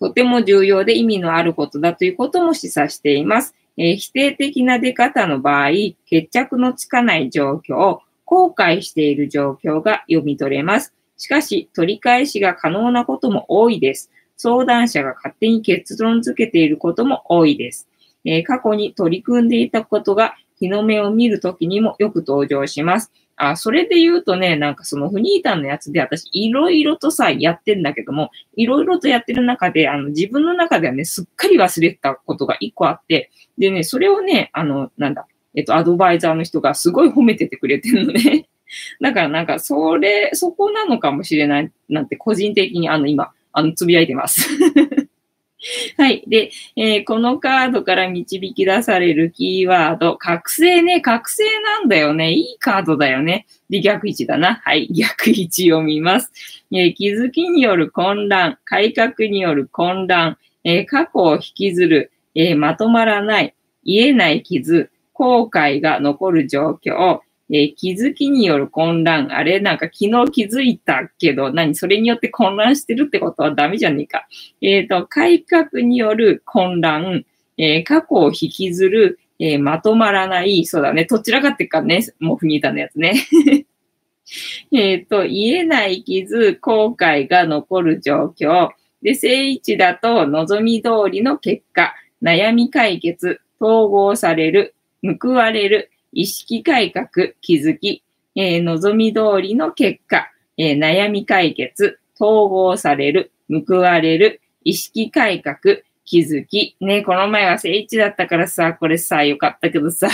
[0.00, 3.54] とても重要で意味のあることだということも示唆しています。
[3.76, 5.70] えー、否定的な出方の場合、
[6.06, 10.92] 決着のつかない状況、後悔している状況が読み取れます。
[11.16, 14.10] しかし、取り返しが可能なことも多いです。
[14.36, 17.88] 相談者が勝手に結論付けていることも多いです。
[18.24, 23.12] えー、過去に取り組んでいたことが日の目を見るときにもよく登場します。
[23.38, 38.48] あ、それで言うとね、なんかそのフニータンのやつで私いろいろとさ、やってんだけども、いろいろとやってる中で、あの自分の中ではね、すっかり忘れてたことが一個あって、でね、それをね、あの、なんだ、えっと、アドバイザーの人がすごい褒めててくれてるのね。
[39.00, 44.48] だからなんか、それ、そこなのかもしれないなんて個人的にあの今、あの、つぶやいてます。
[45.96, 46.22] はい。
[46.26, 52.32] で、えー、このカードから導き出されるキーワード、覚醒ね、覚醒なんだよね。
[52.32, 53.46] いいカードだよね。
[53.68, 54.56] で、逆位置だな。
[54.64, 54.88] はい。
[54.94, 56.32] 逆位置を見ます。
[56.72, 67.20] えー、気づきによる混乱、改革による混乱、えー、過去を引きずる、えまとまらない、癒えない傷、後悔が残る状況、
[67.50, 69.34] えー、気づきによる混乱。
[69.34, 74.26] あれなんか昨日気づいたけど、何それによって混乱してるってことはダメじゃねえか。
[74.60, 77.24] えっ、ー、と、改革による混乱、
[77.56, 83.14] えー、過去を引きずる、えー、まとまらない、そうだね、どちらかっていうかね、もうフニータのやつね。
[84.72, 88.70] えっと、言えない傷、後悔が残る状況。
[89.02, 94.74] で、正位置だと、望み通りの結果、悩み解決、統合される、
[95.20, 98.02] 報われる、意識改革、気づき、
[98.34, 106.76] えー、望み通りの結果、えー、悩み解決、統合される、報われる、意識改革、気づき。
[106.80, 110.08] ね、この前は正位置だったからさ、これさ、よかったけどさ、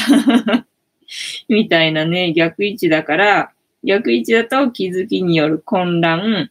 [1.49, 3.53] みたいなね、逆位置だから、
[3.84, 6.51] 逆位置だと気づきによる混乱、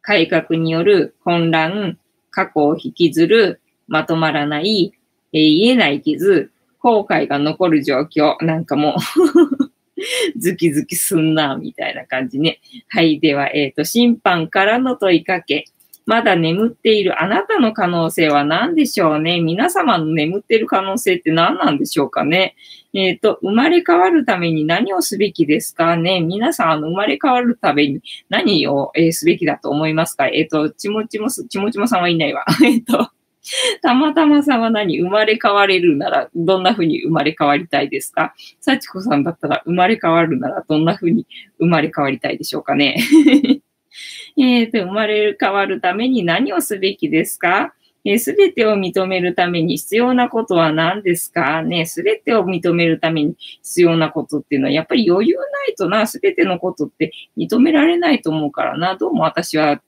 [0.00, 1.98] 改革による混乱、
[2.30, 4.92] 過去を引きずる、まとまらない、
[5.32, 8.36] えー、言えない傷、後悔が残る状況。
[8.44, 9.70] なんかもう
[10.38, 12.60] ズキズキすんな、みたいな感じね。
[12.88, 13.20] はい。
[13.20, 15.64] では、えっ、ー、と、審判からの問いかけ。
[16.08, 22.56] まだ眠っているあなたの可能性は何でしょうね皆様の眠っている可能性って何なんでしょうかね
[22.94, 28.00] えっ、ー、と、生まれ変わるために何をすべきですかね皆さん、あの、生まれ変わるために
[28.30, 30.28] 何を、えー、すべきだと思いますか？
[30.28, 32.46] えっ、ー、と、ちもちも、ちもちもさんはいないわ。
[32.64, 33.10] えっと、
[33.82, 38.34] たまたまさんは何生まれ変われるなら、どんな風に生まれ変わりたいですか？
[38.60, 41.26] 幸子さんだったら、生まれ変わるなら、どんな風に
[41.58, 42.96] 生まれ変わりたいでしょうかね？
[44.36, 47.74] えっと、生まれ変わるために何をすべきですか？
[48.18, 51.62] すべ、てを認めるために必要なことは何ですか？
[51.62, 58.94] ねすべてを認めるために必要なことっていうのは、やっぱり余裕ないとな、すべてのことって認められないと思うからな。
[58.96, 59.82] どうも私は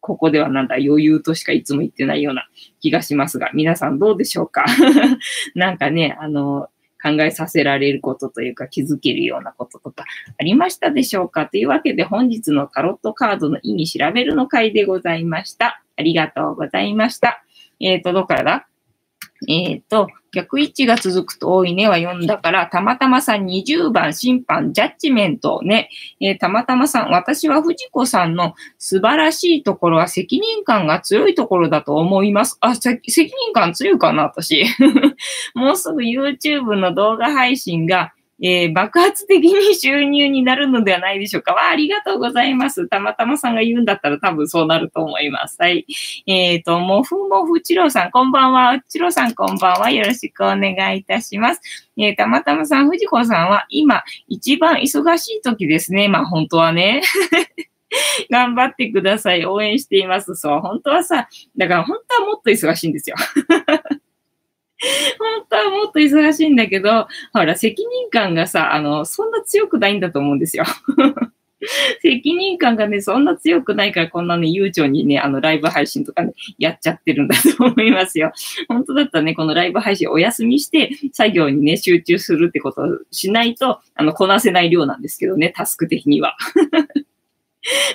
[0.00, 2.48] ここではなんだ、余裕としかいつも言ってないような
[2.80, 4.64] 気がしますが、皆さんどうでしょうか？
[5.54, 6.68] なんかね、あの、
[7.02, 10.04] 考えさせられることというか気づけるようなこととか
[10.40, 11.46] ありましたでしょうか？
[11.46, 15.82] というわけで本日のタロットカードの意味調べるの回でございました。
[15.96, 17.44] ありがとうございました。
[17.80, 18.68] えっ、ー、と、どっからだ？
[19.48, 25.88] えっ、ー、と、逆位置が続くと多いねは読んだから、たまたまさん20番審判ジャッジメントね、
[26.20, 32.58] えー、たまたまさん、私は藤子さんの素晴らしいところは責任感が強いところだと思います。
[32.60, 34.66] あ、責任感強いかな、私。
[35.54, 38.12] もうすぐ YouTube の動画配信が
[38.42, 41.52] えー、爆発的に収入になるのではないでしょうか。
[41.52, 42.86] わあ、ありがとうございます。
[42.88, 45.56] たまたまさんが言うんだったら多分そうなると思います。
[45.58, 45.86] はい。
[46.26, 48.80] えっ、ー、と、もふもふちろうさん、こんばんは。
[48.88, 49.90] ちろうさん、こんばんは。
[49.90, 51.60] よろしくお願いいたします。
[51.96, 56.08] えー、たまたまさん、藤子さんは今、一番忙しい時ですね。
[56.08, 57.02] まあ、本当はね。
[58.30, 59.46] 頑張ってください。
[59.46, 60.34] 応援しています。
[60.34, 60.60] そう。
[60.60, 63.16] 本当はさ、だから本当はもっと忙しいんですよ。
[65.18, 70.64] 本当はもっと忙しいんだけど、ほら、責任感がさ、あの、そんな強くないんだと思うんですよ。
[72.02, 78.32] 責任感がね、そんな強くないから、こんなね、悠長にね、あの、ライブ配信とかね、やっちゃってるんだと思いますよ。
[78.68, 86.36] 本当だったらね、このライブ配信お休みして、作業にね、集中するってことをしないと、あの、こなせない量なんですけどね、タスク的には。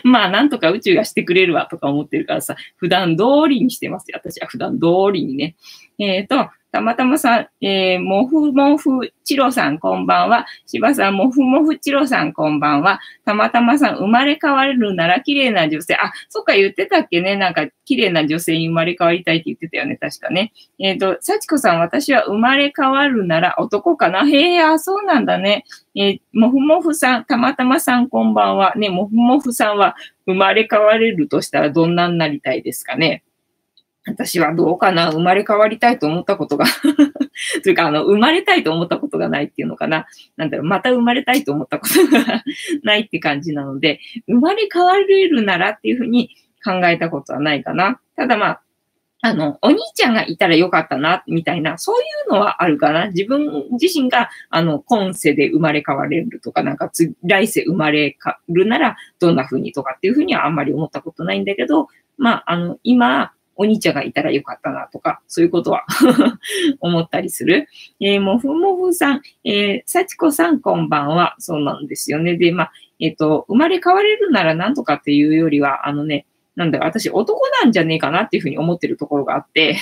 [0.03, 4.19] まあ、なんとか宇宙がしてくれるわとか思ってるからさ、普段通りにしてますよ。
[4.21, 5.55] 私は普段通りにね。
[5.97, 10.45] えっ、ー、と、たまたまさん、えー、もふもふちろさんこんばんは。
[10.65, 13.01] しばさん、もふもふちろさんこんばんは。
[13.25, 15.95] たまたまさん、生まれ変われるなら綺麗な女性。
[15.95, 17.35] あ、そっか言ってたっけね。
[17.35, 19.97] なんか、綺麗な女性に生まれ変わりたいって言ってたよね。
[19.97, 20.53] 確かね。
[20.79, 24.25] えっ、ー、と、幸子さん、私は生まれ変わるなら男かな。
[24.25, 25.65] へえ、あ、そうなんだね。
[25.95, 28.73] えー、もふもふさん、たまたまさんこんばんは。
[28.77, 29.95] ね、もふもふさんは
[30.25, 33.23] 生まれ変われるとしたらどんなになりたいですかね。
[34.05, 36.65] 私はどうかな生まれ変わりたいと思ったことが
[37.63, 40.07] というか、あの、生まれたいと思ったことがないっていうのかな。
[40.37, 42.43] なんだろう、また生まれたいと思ったことが
[42.83, 46.31] ないって感じなので、生まれ変われるならっていうふうに
[46.63, 47.99] 考えたことはないかな。
[48.15, 48.61] ただまあ、
[49.23, 53.09] あの、お兄ちゃんがいたらよかったな、みたいな、そういうのはあるかな。
[53.09, 56.91] 自分自身が、あの、今世で生まれ変われるとか、なんか、
[57.23, 61.87] 来世生まれ変わるなら、どんな風にとかっていう風にはあんまり思ったことないんだけど、
[62.17, 63.31] まあ、あの、今、
[63.61, 65.85] お兄ちゃんがいたらよかったなとか、そういうことは
[66.81, 67.67] 思ったりする。
[67.99, 71.35] えー、もふもふさん、えー、幸子さんこんばんは。
[71.37, 72.37] そうなんですよね。
[72.37, 79.77] で、まあ、えっ、ー、と、生まれ変われるなら何とかっていうよりは、あのね、なんだろ、私男なんじゃねえかなっていうふうに思ってるところがあって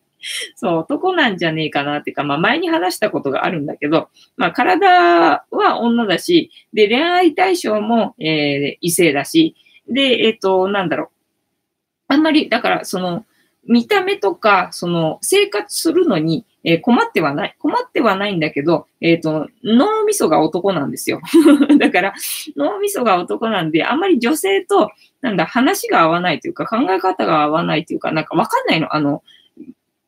[0.56, 9.56] そう、男なんじゃねえかなっていうか、まあ前に話したことがあるんだけど、まあ体は女だし、で、恋愛対象も、えー、異性だし、
[9.88, 11.19] で、えっ、ー、と、なんだろう、
[12.10, 13.24] あんまり、だからその、
[13.64, 17.54] 見た目とか、その、生活するのに、えー、困ってはない。
[17.60, 21.20] 困ってはないんだけど、えっ、ー、と、脳みそが男なんですよ。
[21.78, 22.14] だから、
[22.56, 24.90] 脳みそが男なんで、あんまり女性と、
[25.20, 28.94] なんだ、話が合わないというか、考え方が合わないというか、なんかわかんないの。
[28.94, 29.22] あの、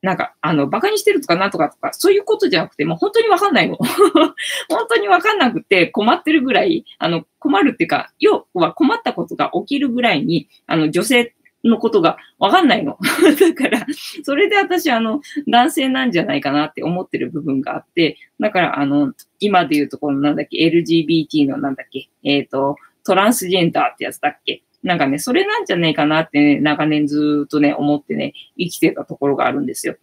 [0.03, 3.77] なんか、あの、馬鹿にしてるとかなんとかとか、そういうことじゃなくて、もう本当にわかんないの。
[4.69, 11.33] 本当にわかんなくて困ってるぐらい、あの、困るっていうか、要は困ったことが起きるぐらいに、あの、女性
[11.65, 12.99] のことがわかんないの。
[13.41, 13.87] だから、
[14.23, 24.63] それで私、あの、男性なんじゃないかなって思ってる部分があって、だから、あの、今で言うとこのなんだっけ、LGBT のなんだっけ、えっ、ー、と、トランスジェンダーってやつだっけ。
[24.83, 29.97] なんかね、それなんじゃないかなってね、長年ずっとね、思ってね、生きてたところがあるんですよ。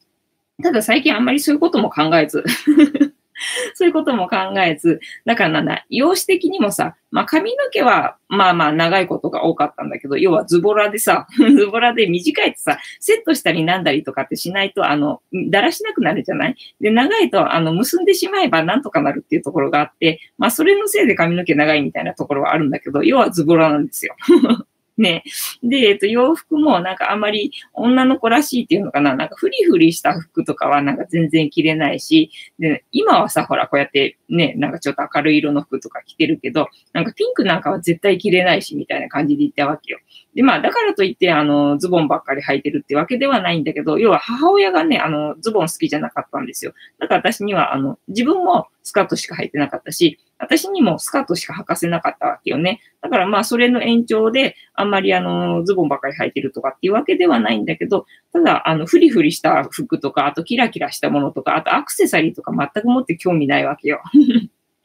[0.61, 2.43] ただ最近あんまりそういうことも考えず
[3.75, 16.55] そういうことも考えず、だからなんだ、容姿的にもさ、まあ髪の毛はまあまあ長いことが多かったんだけど、要はズボラでさ、 ズボラで短いとさ、セットしたりなんだりとかってしないと、あの、だらしなくなるじゃない？
[16.79, 24.15] で、長いと、あの、結んでしまえばなんとかなるっていうところがあって、まあそれのせいで髪の毛長いみたいなところはあるんだけど、要はズボラなんですよ。
[25.01, 25.23] ね。
[25.63, 39.99] で、えっと、洋服もなんかあんまり女の子らしいっていうのかな、なんかフリフリした服とかはなんか全然着れないし、で、今はさ、ほら、こうやってね、なんかちょっと明るい色の服とか着てるけど、なんかピンクなんかは絶対着れないし、みたいな感じで言ったわけよ。
[40.35, 46.73] で、まあ、だからといって、あの、ズボンばっかり履いてるってわけではないんだけど、要は母親がね、あの、ズボン好きじゃなかったんですよ。
[46.99, 52.79] だから私には、あの、自分もスカートしか履いてなかったし、私にもスカートしか履かせなかったわけよね。
[53.01, 64.01] だからまあそれの延長で、あんまりあの、ズボンばかり履いてるとかっていうわけではないんだけど、ただ、あの、フリフリした服とか、あとキラキラしたものとか、あとアクセサリーとか全くもって興味ないわけよ。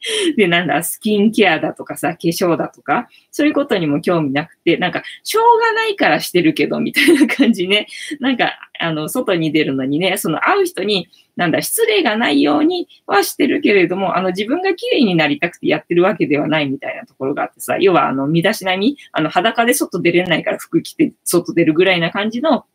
[0.37, 7.87] で、なんだ、スキンケアだとかさ、化粧だとか、そういうことにも興味なくて、なんか、しょうがないからしてるけど、みたいな感じね。
[8.19, 22.65] なんか、あの、外に出るのにね、その会う人に、なんだ、失礼がないようにはしてるけれども、あの、自分が綺麗になりたくてやってるわけではないみたいなところがあってさ、要は、あの、身だしなみ、あの、裸で外出れないから服着て外出るぐらいな感じの、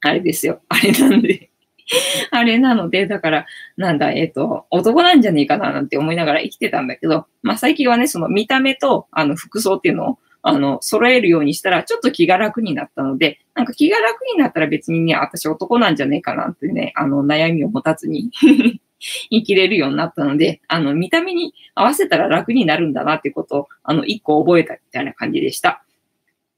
[0.00, 0.60] あれですよ。
[0.68, 1.50] あれなんで。
[2.30, 18.30] あれなので、だから、なんだ、えっ、ー、と、男なんじゃねえかななんて思いながら生きてたんだけど、まあ最近はね、その見た目と、あの、服装っていうのを、あの、揃えるようにしたら、ちょっと気が楽になったので、なんか気が楽になったら別にね、私男なんじゃねえかなってね、あの、悩みを持たずに
[19.30, 25.83] 生きれるようになったので、あの、見た目に合わせたら楽になるんだなってことを、あの、一個覚えたみたいな感じでした。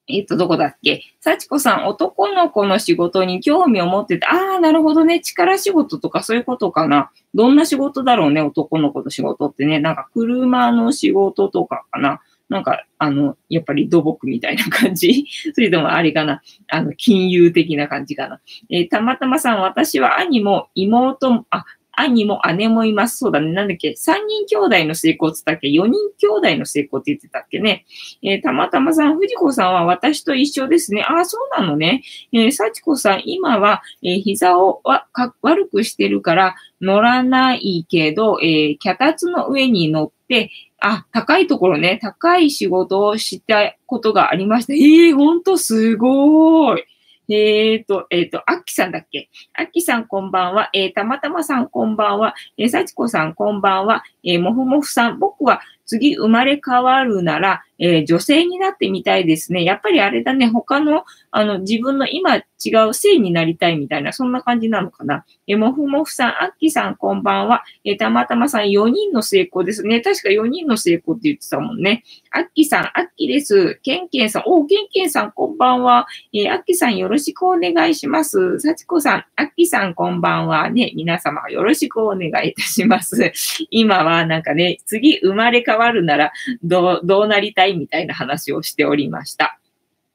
[0.09, 1.03] えっ、と、どこだっけ？
[1.21, 5.21] 幸子さん、男の子の仕事に興味を持ってて、ああ、なるほどね。
[5.21, 7.11] 力仕事とかそういうことかな。
[7.35, 9.81] どんな仕事だろうね、男の子の仕事ってね。
[9.81, 12.21] なんか車の仕事とかかな。
[12.49, 18.41] なんか、あの、やっぱり土木みたいな感じ それともあれかなあの、金融的な感じかな。
[18.71, 21.65] えー、たまたまさん、私は兄も妹も、あ、
[21.97, 23.19] 兄も姉もいます。
[23.19, 23.53] そうだね。
[23.53, 27.87] なんだっけ ?3 人兄弟の成功って言ったっけ ?4 人兄弟の成功って言ってたっけね。
[28.23, 31.03] えー、たまたまさん、藤子さんは私と一緒ですね。
[31.03, 32.03] ああ、そうなのね。
[32.33, 44.75] えー、幸子さん、今は、えー、膝をわか悪くしてるから乗らないけど、えー、脚立の上に乗って、あ、高いところね、高い仕事をしたことがありました。
[44.75, 46.85] ええー、ほんとすごーい。
[47.29, 49.29] えっ、ー、と、えっ、ー、と、アッキさんだっけ？
[49.55, 50.71] アッキさんこんばんは。
[50.73, 52.35] えー、たまたまさんこんばんは。
[52.57, 54.05] えー、さちこさんこんばんは。
[54.25, 59.65] えー、もふもふさん、僕は次生まれ変わるなら、えー、女性になってみたいですね。
[59.65, 62.43] やっぱりあれだね、他の、あの、自分の今違
[62.89, 65.25] う性になりたいみたいな、そんな感じなのかな。
[65.47, 67.65] えー、もふもふさん、あっきさん、こんばんは。
[67.85, 70.01] えー、たまたまさん、4人の成功ですね。
[70.01, 72.03] 確か4人の成功って言ってたもんね。
[72.31, 73.79] あっきさん、あっきです。
[73.83, 76.07] けんけんさん、おうけんけんさん、こんばんは。
[76.33, 78.59] えー、あっきさん、よろしくお願いします。
[78.61, 80.71] さちこさん、あっきさん、こんばんは。
[80.71, 83.33] ね、皆様、よろしくお願いいたします。
[83.71, 89.59] 今はなんかね、次生まれ変わるなら、どう、どうなりたいみたいな話をしておりました。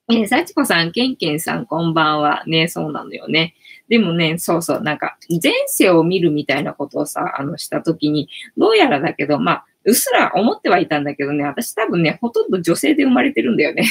[0.09, 2.43] えー、幸子さん、けんけんさん、こんばんは。
[2.47, 3.55] ね、そうなのよね。
[3.87, 13.85] でもね、そうそう、なんか、前世を見るみたいなことをさ、あの、したときに、どうやらだけど、まあ、うっすら思ってはいたんだけどね、私多分ね、ほとんど女性で生まれてるんだよね。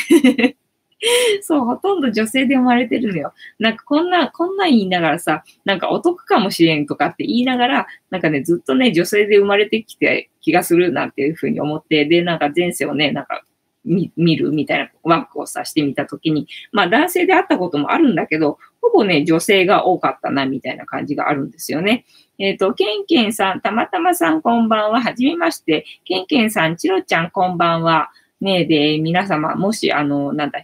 [1.43, 3.33] そう、ほとんど女性で生まれてるのよ。
[3.59, 13.45] なんかこんな、こんなん言いながらさ、なんかお得かもしれんとかって言いながら、なんかね、ずっとね、女性で生まれてきて気がするなんていうふうに思って、で、なんか前世をね、なんか
[13.85, 22.05] 見るみたいなワークをさしてみたときに、まあ男性であったこともあるんだけど、ほぼね、女性が多かったな、みたいな感じがあるんですよね。
[22.39, 25.01] えっ、ー、と、ケンケンさん、たまたまさんこんばんは。
[25.01, 25.85] はじめまして。
[26.05, 28.11] ケンケンさん、チロちゃんこんばんは。
[28.41, 30.61] ねえ、で、皆様、もし、あの、なんだ、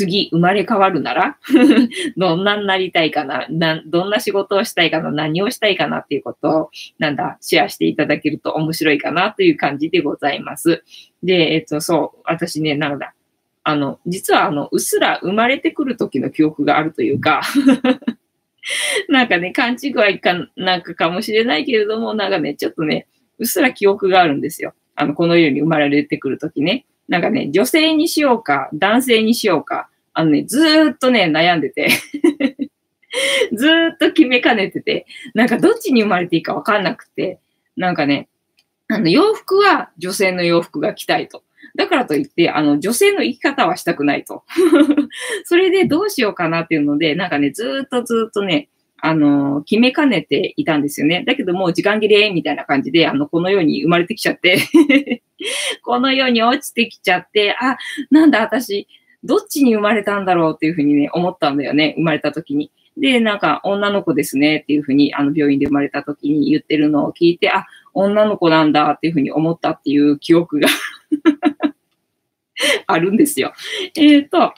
[0.00, 1.38] 次生まれ変わるなら
[2.16, 3.46] どんなになりたいかな、
[3.86, 10.82] どんな仕事をしたいかな、何をしたいかなっていうことを、なんだ、シェアしていただけると面白いかなという感じでございます。
[11.22, 13.14] で、えっと、そう、私ね、なんだ、
[13.62, 17.42] あの、実はあの、うっすら生まれてくる時の記憶があるというか
[19.08, 23.06] なんかね、勘違いかなんかかもしれないけれども、なんかね、ちょっとね、
[23.38, 24.72] うっすら記憶があるんですよ。
[24.94, 26.86] あの、この世に生まれてくるときね。
[27.10, 31.88] なんかね、女性にしようか、男性にしようか、あのね、ずーっとね、悩んでて
[33.52, 37.40] ずーっと決めかねてて、なんかどっちに生まれていいかわかんなくて、
[37.76, 38.28] なんかね、
[38.88, 41.42] あの、洋服は女性の洋服が着たいと。
[41.76, 44.44] だからといって、あの、女性の生き方はしたくないと。
[45.44, 48.68] それでどうしようかなっていうので、なんかね、ずーっとずーっとね、
[49.02, 51.24] あの、決めかねていたんですよね。
[51.26, 54.58] だけどもう時間切れみたいな感じで、あの、この世に生まれてきちゃって
[55.84, 57.76] この世に落ちてきちゃって、あ、
[58.10, 58.86] なんだ私、
[59.22, 61.94] どっちに生まれたんだろうっていうふうにね、思ったんだよね。
[61.96, 62.70] 生まれた時に。
[62.96, 70.68] で、なんか、女の子ですねっていうふうに、あの、病院で生まれた時に言ってるのを聞いて、あ、女の子なんだっていうふうに思ったっていう記憶が
[72.86, 73.52] あるんですよ。
[73.96, 74.54] えっ、ー、と、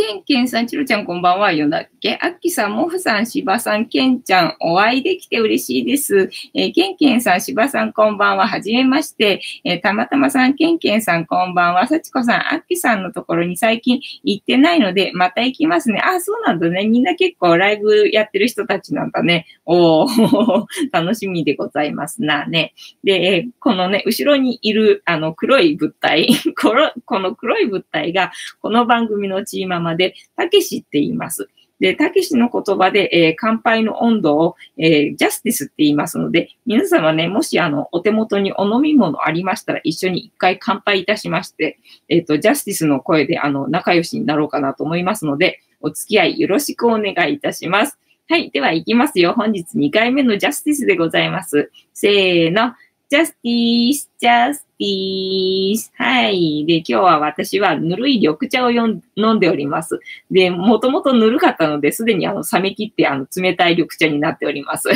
[0.00, 1.52] ケンケンさん、チロちゃんこんばんは。
[1.52, 2.18] よだっけ？
[2.22, 6.30] アッキさん、モフさん、シバさん、ケンちゃん、お会いできて嬉しいです。
[6.54, 8.48] えー、ケンケンさん、シバさん、こんばんは。
[8.48, 9.42] はじめまして。
[9.62, 11.86] えー、たまたまさん、ケンケンさん、こんばんは。
[11.86, 16.00] サチコさん、アッキさんのところに最近行ってないので、また行きますね。
[16.00, 16.86] あ、そうなんだね。
[16.86, 19.44] みんな結構ライブやってる人たちなんだね。
[19.66, 22.72] おー、 楽しみでございますなね。
[23.04, 26.72] で、このね、後ろにいる、あの、黒い物体、 こ
[27.18, 28.32] の黒い物体が、
[28.62, 31.48] この番組のチーママで、たけしって言います。
[31.80, 41.78] で、たけしの言葉で、えー、乾杯の温度を、えー、ジャスティスって言いますので、皆様ね、もしあの、お手元にお飲み物ありましたら、一緒に一回乾杯いたしまして、
[42.10, 47.98] えっ、ー、と、ジャスティスの声で、あの、仲良しになろうかなと思いますので、お付き合いよろしくお願いいたします。
[48.28, 48.50] はい。
[48.50, 49.32] では、行きますよ。
[49.32, 51.70] 本日2回目のジャスティスでございます。
[51.94, 52.74] せーの。
[53.10, 55.90] ジャスティース、ジャスティース。
[55.96, 56.64] はい。
[56.64, 59.98] で、今日は私はぬるい緑茶を飲んでおります。
[60.30, 64.90] で、もともとぬるかったので、すでにあの、冷め切ってあの、冷たい緑茶になっております。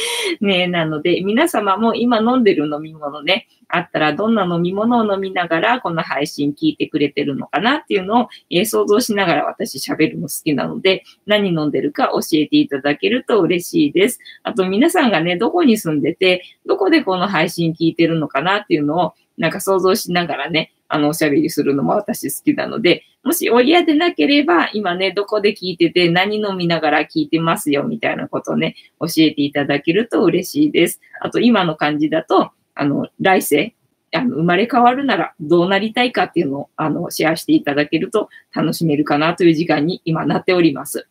[0.40, 14.18] ねなので、皆様も今飲んでる飲み物ね、あったらどんな飲み物を飲みながらこの配信聞いてくれてるのかなっていうのを、えー、想像しながら私喋るの好きなので、何飲んでるか教えていただけると嬉しいです。
[14.42, 31.00] あと皆さんがね、どこに住んでて、どこでこの配信聞いてるのかなっていうのを、なんか想像しながらね、あの、おしゃべりするのも私好きなので、もしお嫌でなければ、今ね、どこで聞いてて、何飲みながら聞いてますよ、みたいなことをね、教えていただけると嬉しいです。
[31.22, 33.74] あと、今の感じだと、あの、来世、
[34.14, 41.08] あの、生まれ変わるならどうなりたいかっていうのを、あの、シェアしていただけると楽しめるかなという時間に今なっております。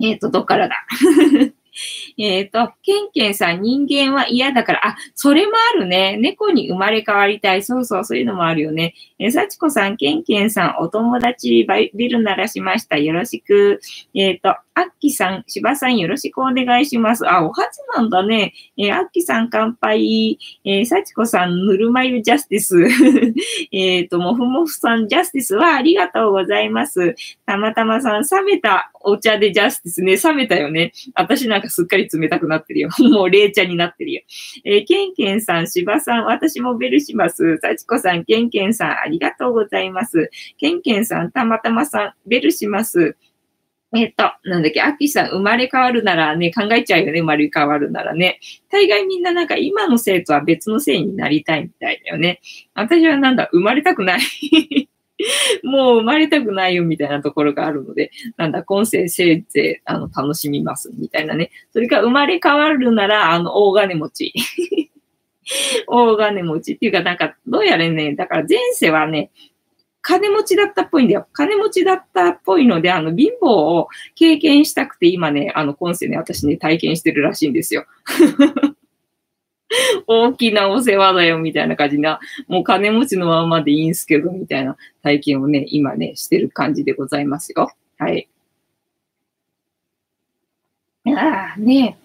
[0.00, 0.76] えっ、ー、と、どっからだ？
[2.18, 6.16] えっ、と、ケンケンさん、人間は嫌だから、あ、それもあるね。
[6.18, 7.62] 猫に生まれ変わりたい。
[7.62, 8.94] そうそう、そういうのもあるよね。
[9.18, 12.98] えー、幸子さん、ケンケンさん、お友達ビル鳴らしました。
[12.98, 13.80] よろしく。
[14.14, 17.30] えっ、ー、と、アッキさん、芝さんよろしくお願いします。
[17.30, 18.54] あ、おはずなんだね。
[18.78, 20.38] えー、アッキさん乾杯。
[20.64, 22.86] えー、幸子さん、ぬるま湯ジャスティス。
[23.72, 27.14] えっと、もふもふさん、ジャスティスはありがとうございます。
[27.44, 30.16] たまたまさん、冷めたお茶でジャスティスね。
[30.16, 30.92] 冷めたよね。
[31.14, 32.88] 私なんかすっかり冷たくなってるよ。
[33.10, 34.22] もう冷茶になってるよ。
[34.64, 37.58] えー、ケンケンさん、芝さん、私もベルします。
[37.58, 40.30] 幸子さん、ケンケンさん、ありがとうございます。
[40.56, 43.16] ケンケンさん、たまたまさん、ベルします。
[43.96, 48.38] えっと、なんだっけ、アキさん、生まれ変わるならね、考えちゃうよね、生まれ変わるならね。
[48.70, 52.40] 大概みんななんか今の生徒は別の性になりたいみたいだよね。
[52.74, 54.20] 私はなんだ、生まれたくない
[55.64, 61.50] もう生まれたくないよみたいなところがあるので、なんだ、今世せいぜい、あの、楽しみますみたいなね。
[61.72, 64.32] それから生まれ変わるなら、あの、大金持ち。
[65.88, 69.30] 大金持ちっていうか、なんか、どうやらね、だから前世はね、
[70.02, 71.26] 金持ちだったっぽいんだよ。
[71.32, 77.86] 金持ちだったっぽいので、あの、貧乏を経験したくて、今ね、あの、今世ね、私ね、体験してるらしいんですよ。
[80.06, 87.70] 大きなお世話だよ、みたいな感じな、もう金持ちのままでいいんすけど、みたいな体験をね、今ね、してる感じでございますよ。
[87.98, 88.28] はい。
[91.06, 91.98] ああ、ね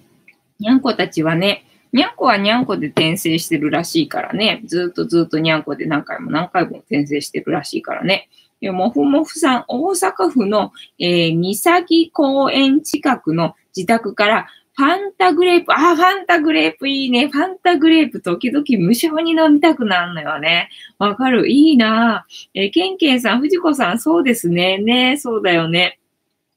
[0.59, 1.65] にゃんこたちはね、
[1.95, 4.61] にゃんこはにゃんこで転生してるらしいからね。
[4.65, 8.27] ずっとずっとにゃんこで何回も何回も転生してるらしいからね。
[8.61, 17.29] もふもふさん、大阪府の、えー、三崎公園近くの自宅からファンタグレープ、あ、ファンタグレープいいね。
[17.29, 20.69] ファンタグレープ時々無償に飲みたくなるのよね。
[20.99, 21.47] わかる？
[21.47, 24.79] いいなえー、ケンケンさん、藤子さん、そうですね。
[24.79, 25.99] ねそうだよね。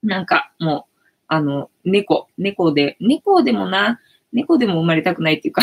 [0.02, 0.94] なんか、もう、
[1.28, 4.00] あの、猫、猫で、猫でもな、
[4.32, 5.62] 猫でも生まれたくないっていうか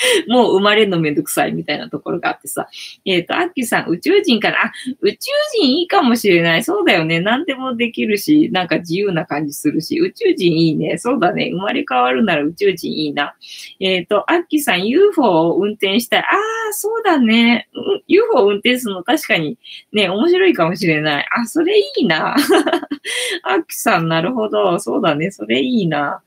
[0.28, 2.68] もう生まれるのめんどくさいみたいなところがあってさ。
[3.04, 4.56] えっ、ー、と、アッキーさん、宇宙人かな？
[4.66, 5.18] あ、宇宙
[5.52, 6.64] 人いいかもしれない。
[6.64, 7.20] そうだよね。
[7.20, 10.98] 何でもできるし、なんか自由な感じするし、宇宙人いいね。
[10.98, 11.50] そうだね。
[11.50, 13.34] 生まれ変わるなら宇宙人いいな。
[13.80, 16.20] えっ、ー、と、アッキーさん、UFO を運転したい。
[16.20, 17.68] ああ、そうだね。
[18.06, 19.58] UFO を運転するの確かに
[19.92, 21.26] ね、面白いかもしれない。
[21.36, 22.34] あ、それいいな。
[23.44, 24.78] アッキーさん、なるほど。
[24.78, 25.30] そうだね。
[25.30, 26.22] それいいな。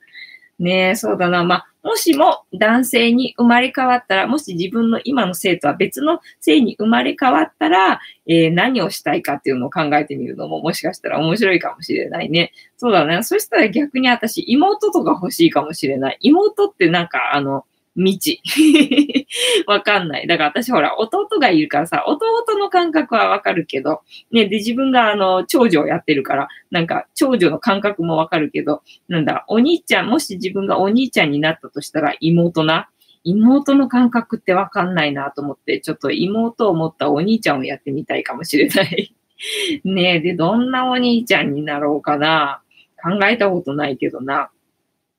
[0.64, 1.44] ねえ、そうだな。
[1.44, 12.54] まあ、もしも男性に生まれ変わったら、もし自分の今の性とは別の性に生まれ変わったら、えー、何をしたいかっていうのを考えてみるのももしかしたら面白いかもしれないね。
[12.78, 13.22] そうだね。
[13.24, 16.18] そしたら逆に私、妹とか欲しいかもしれない。
[16.22, 18.42] 妹ってなんか、あの、未知。
[19.68, 20.28] わかんない。
[20.28, 32.90] だから私ほら、弟がいるからさ、弟の感覚はわかるけど、ね、で、自分があの、長女をやってるから、なんか、長女の感覚もわかるけど、なんだ、お兄ちゃん、もし自分がお兄ちゃんになったとしたら、妹な？
[33.26, 39.16] 妹の感覚ってわかんないなと思って、ちょっと妹を持ったお兄ちゃんをやってみたいかもしれない。
[39.86, 42.62] ねえ、で、どんなお兄ちゃんになろうかな？
[43.02, 44.50] 考えたことないけどな。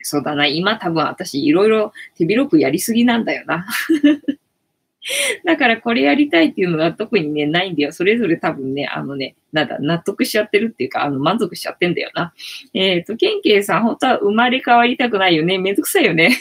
[0.04, 0.46] そうだな。
[0.46, 3.66] 今多分私いろいろ手広くやりすぎなんだよな。
[5.44, 7.92] だからこれやりたいっていうのが特にね、ないんだよ。
[7.92, 12.34] それぞれ多分ね、あのね、なんだ、納得しちゃってるっていうか、あの、満足しちゃってんだよな。
[12.74, 15.58] えっ、ー、と、ケンケイさん、本当は生まれ変わりたくないよね。
[15.58, 16.36] めんどくさいよね。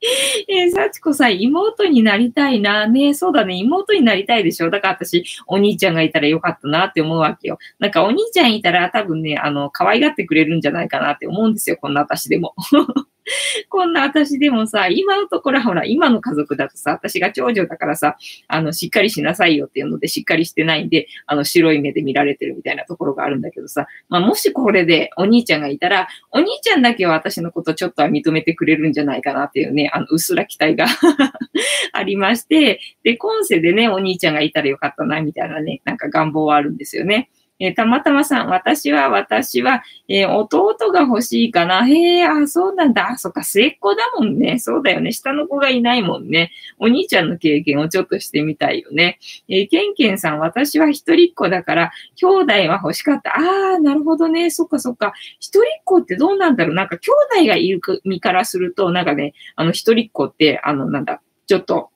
[0.48, 2.86] えー、幸子さん、妹になりたいな。
[2.86, 3.56] ねそうだね。
[3.56, 4.70] 妹になりたいでしょ。
[4.70, 7.58] だから私、お兄ちゃんがいたらよかったなって思うわけよ。
[7.78, 11.76] なんかお兄ちゃんいたら多分ね、あの、可愛がってくれるんじゃないかなって思うんですよ。
[11.80, 12.54] こんな私でも。
[13.68, 18.16] こんな私でもさ、今のところほら、今の家族だとさ、私が長女だからさ、
[18.46, 30.86] あの、しっかりしなさいよっていうので、しっかりしてないんで、あの、白い目で見られてるみたいなところがあるんだけどさ、まあ、もしこれでお兄ちゃんがいたら、お兄ちゃんだけは私のことちょっとは認めてくれるんじゃないかなっていうね、あの、うっすら期待が
[31.92, 37.30] ありまして、で、今世でね、お兄ちゃんがいたらよかったな、みたいなね、なんか願望はあるんですよね。
[37.60, 41.86] えー、たまたまさん、私は、私は、えー、弟が欲しいかな。
[41.86, 43.16] へえ、あ、そうなんだ。
[43.18, 44.58] そっか、末っ子だもんね。
[44.58, 45.12] そうだよね。
[45.12, 46.52] 下の子がいないもんね。
[46.78, 49.18] お兄ちゃんの経験をちょっとしてみたいよね。
[49.48, 53.30] えー、ケンケンさん、私は一人っ子だから、兄弟は欲しかった。
[53.30, 54.50] ああ、なるほどね。
[54.50, 55.12] そっかそっか。
[55.40, 56.74] 一人っ子ってどうなんだろう。
[56.74, 61.90] なんか、兄弟がいる身からすると、なんかね、あの、一人っ子って、あの、なんだ、ちょっと、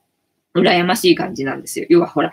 [0.55, 1.87] 羨ましい感じなんですよ。
[1.89, 2.31] 要はほら、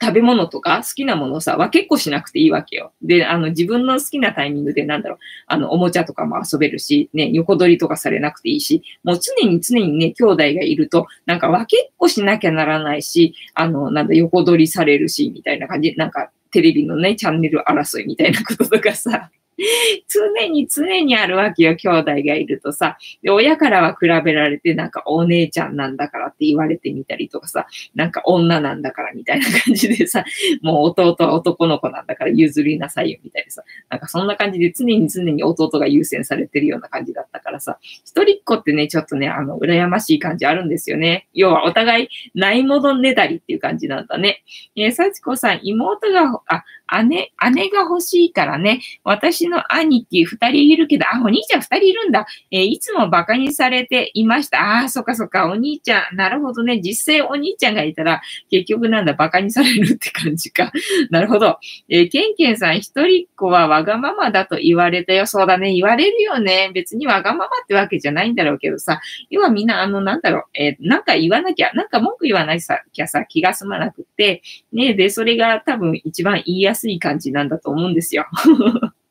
[0.00, 2.92] 食べ物とか好きなものさ、分けっこしなくていいわけよ。
[3.02, 19.30] で、あの、自分の好きなタイミングで、なんだろう、あの、おもちゃとかも遊べるし、ね、横取りとかされなくていいし、もう常に常にね、兄弟がいると、なんか分けっこしなきゃならないし、あの、なんだ、横取りされるし、みたいな感じ、なんか、テレビのね、チャンネル争いみたいなこととかさ、
[20.08, 22.98] 常に常にあるわけよ、兄弟がいるとさ。
[23.22, 30.24] で、親からは比べられて、なんかお姉ちゃんなんだからって言われてみたりとかさ、なんか女なんだからみたいな感じでさ、
[30.62, 41.26] もう弟は男の子なんだから譲りなさいよみたいなさ、なんかそんな感じで常に常に弟が優先されてるような感じだったからさ、一人っ子ってね、ちょっとね、あの、羨ましい感じあるんですよね。
[41.32, 44.42] 要はお互いないものねだりっていう感じなんだね。
[44.76, 46.64] えー、幸子さん、妹が、あ、
[47.04, 52.26] 姉、姉が欲しいからね、私の兄貴二人いるけど、あ、お兄ちゃん二人いるんだ。
[52.50, 54.60] えー、いつも馬鹿にされていました。
[54.60, 56.16] ああ、そっかそっか、お兄ちゃん。
[56.16, 56.80] なるほどね。
[56.80, 60.72] 実際お兄ちゃんがいたら、結局なんだ、馬鹿にされるって感じか。
[61.10, 61.58] なるほど。
[61.88, 65.26] えー、ケンケンさん一人っ子はわがままだと言われたよ。
[65.26, 65.72] そうだね。
[65.72, 66.70] 言われるよね。
[66.74, 69.00] 別にわがままってわけじゃないんだろうけどさ。
[69.30, 70.42] 要はみんな、あの、なんだろう。
[70.54, 74.42] えー、なんか言わなきゃ、なんか文句言わなきゃさ、気が済まなくて。
[74.72, 78.26] ね、で、それが多分一番言いやすい感じなんだと思うんですよ。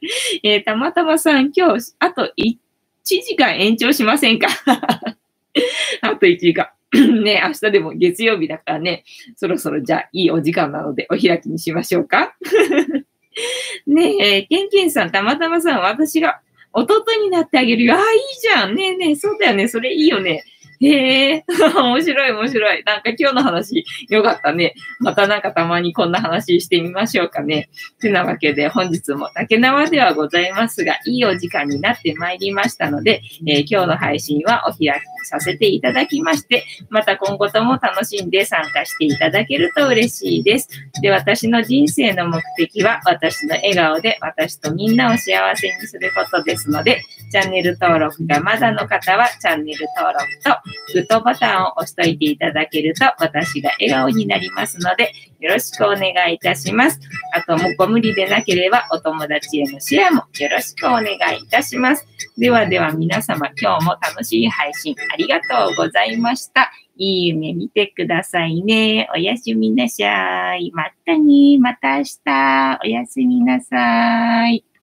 [0.43, 2.57] えー、たまたまさん、今日、あと1
[3.05, 4.47] 時間延長しませんか？
[6.01, 6.69] あと1時間。
[7.23, 9.03] ね、明日でも月曜日だからね、
[9.35, 12.35] そろそろじゃあいいお時間なのでお開きにしましょうか？
[13.87, 16.39] ねえ、ケンケンさん、たまたまさん、私が
[16.71, 17.95] 弟になってあげるよ。
[17.95, 18.75] ああ、いいじゃん。
[18.75, 19.67] ねえねえ、そうだよね。
[19.67, 20.43] それいいよね。
[20.81, 21.45] へえ、
[21.75, 22.83] 面白い面白い。
[22.83, 24.73] なんか今日の話よかったね。
[24.99, 27.69] またなんかたまにこんな話してみましょうかね。
[27.99, 40.69] てなわけで本日も竹縄ではございますが、いいお時間になってまいりましたので、えー、今日の配信はお開きさせていただきまして、また今後とも楽しんで参加していただけると嬉しいです。
[41.01, 56.99] で、私の人生の目的は私の笑顔で私とみんなを幸せにすることですので、チャンネル登録がまだの方はチャンネル登録とグッドボタンを押しといていただけると私が笑顔になりますので、よろしくお願いいたします。
[57.33, 61.05] あともご無理でなければお友達へのシェアもよろしくお願
[61.35, 62.07] いいたします。
[62.37, 66.73] ではでは皆様今日も楽しい配信ありがとうございました。
[66.97, 69.07] いい夢見てくださいね。
[69.13, 70.71] おやすみなさい。
[70.73, 71.57] またね。
[71.57, 72.79] また明日。
[72.83, 74.65] おやすみなさい。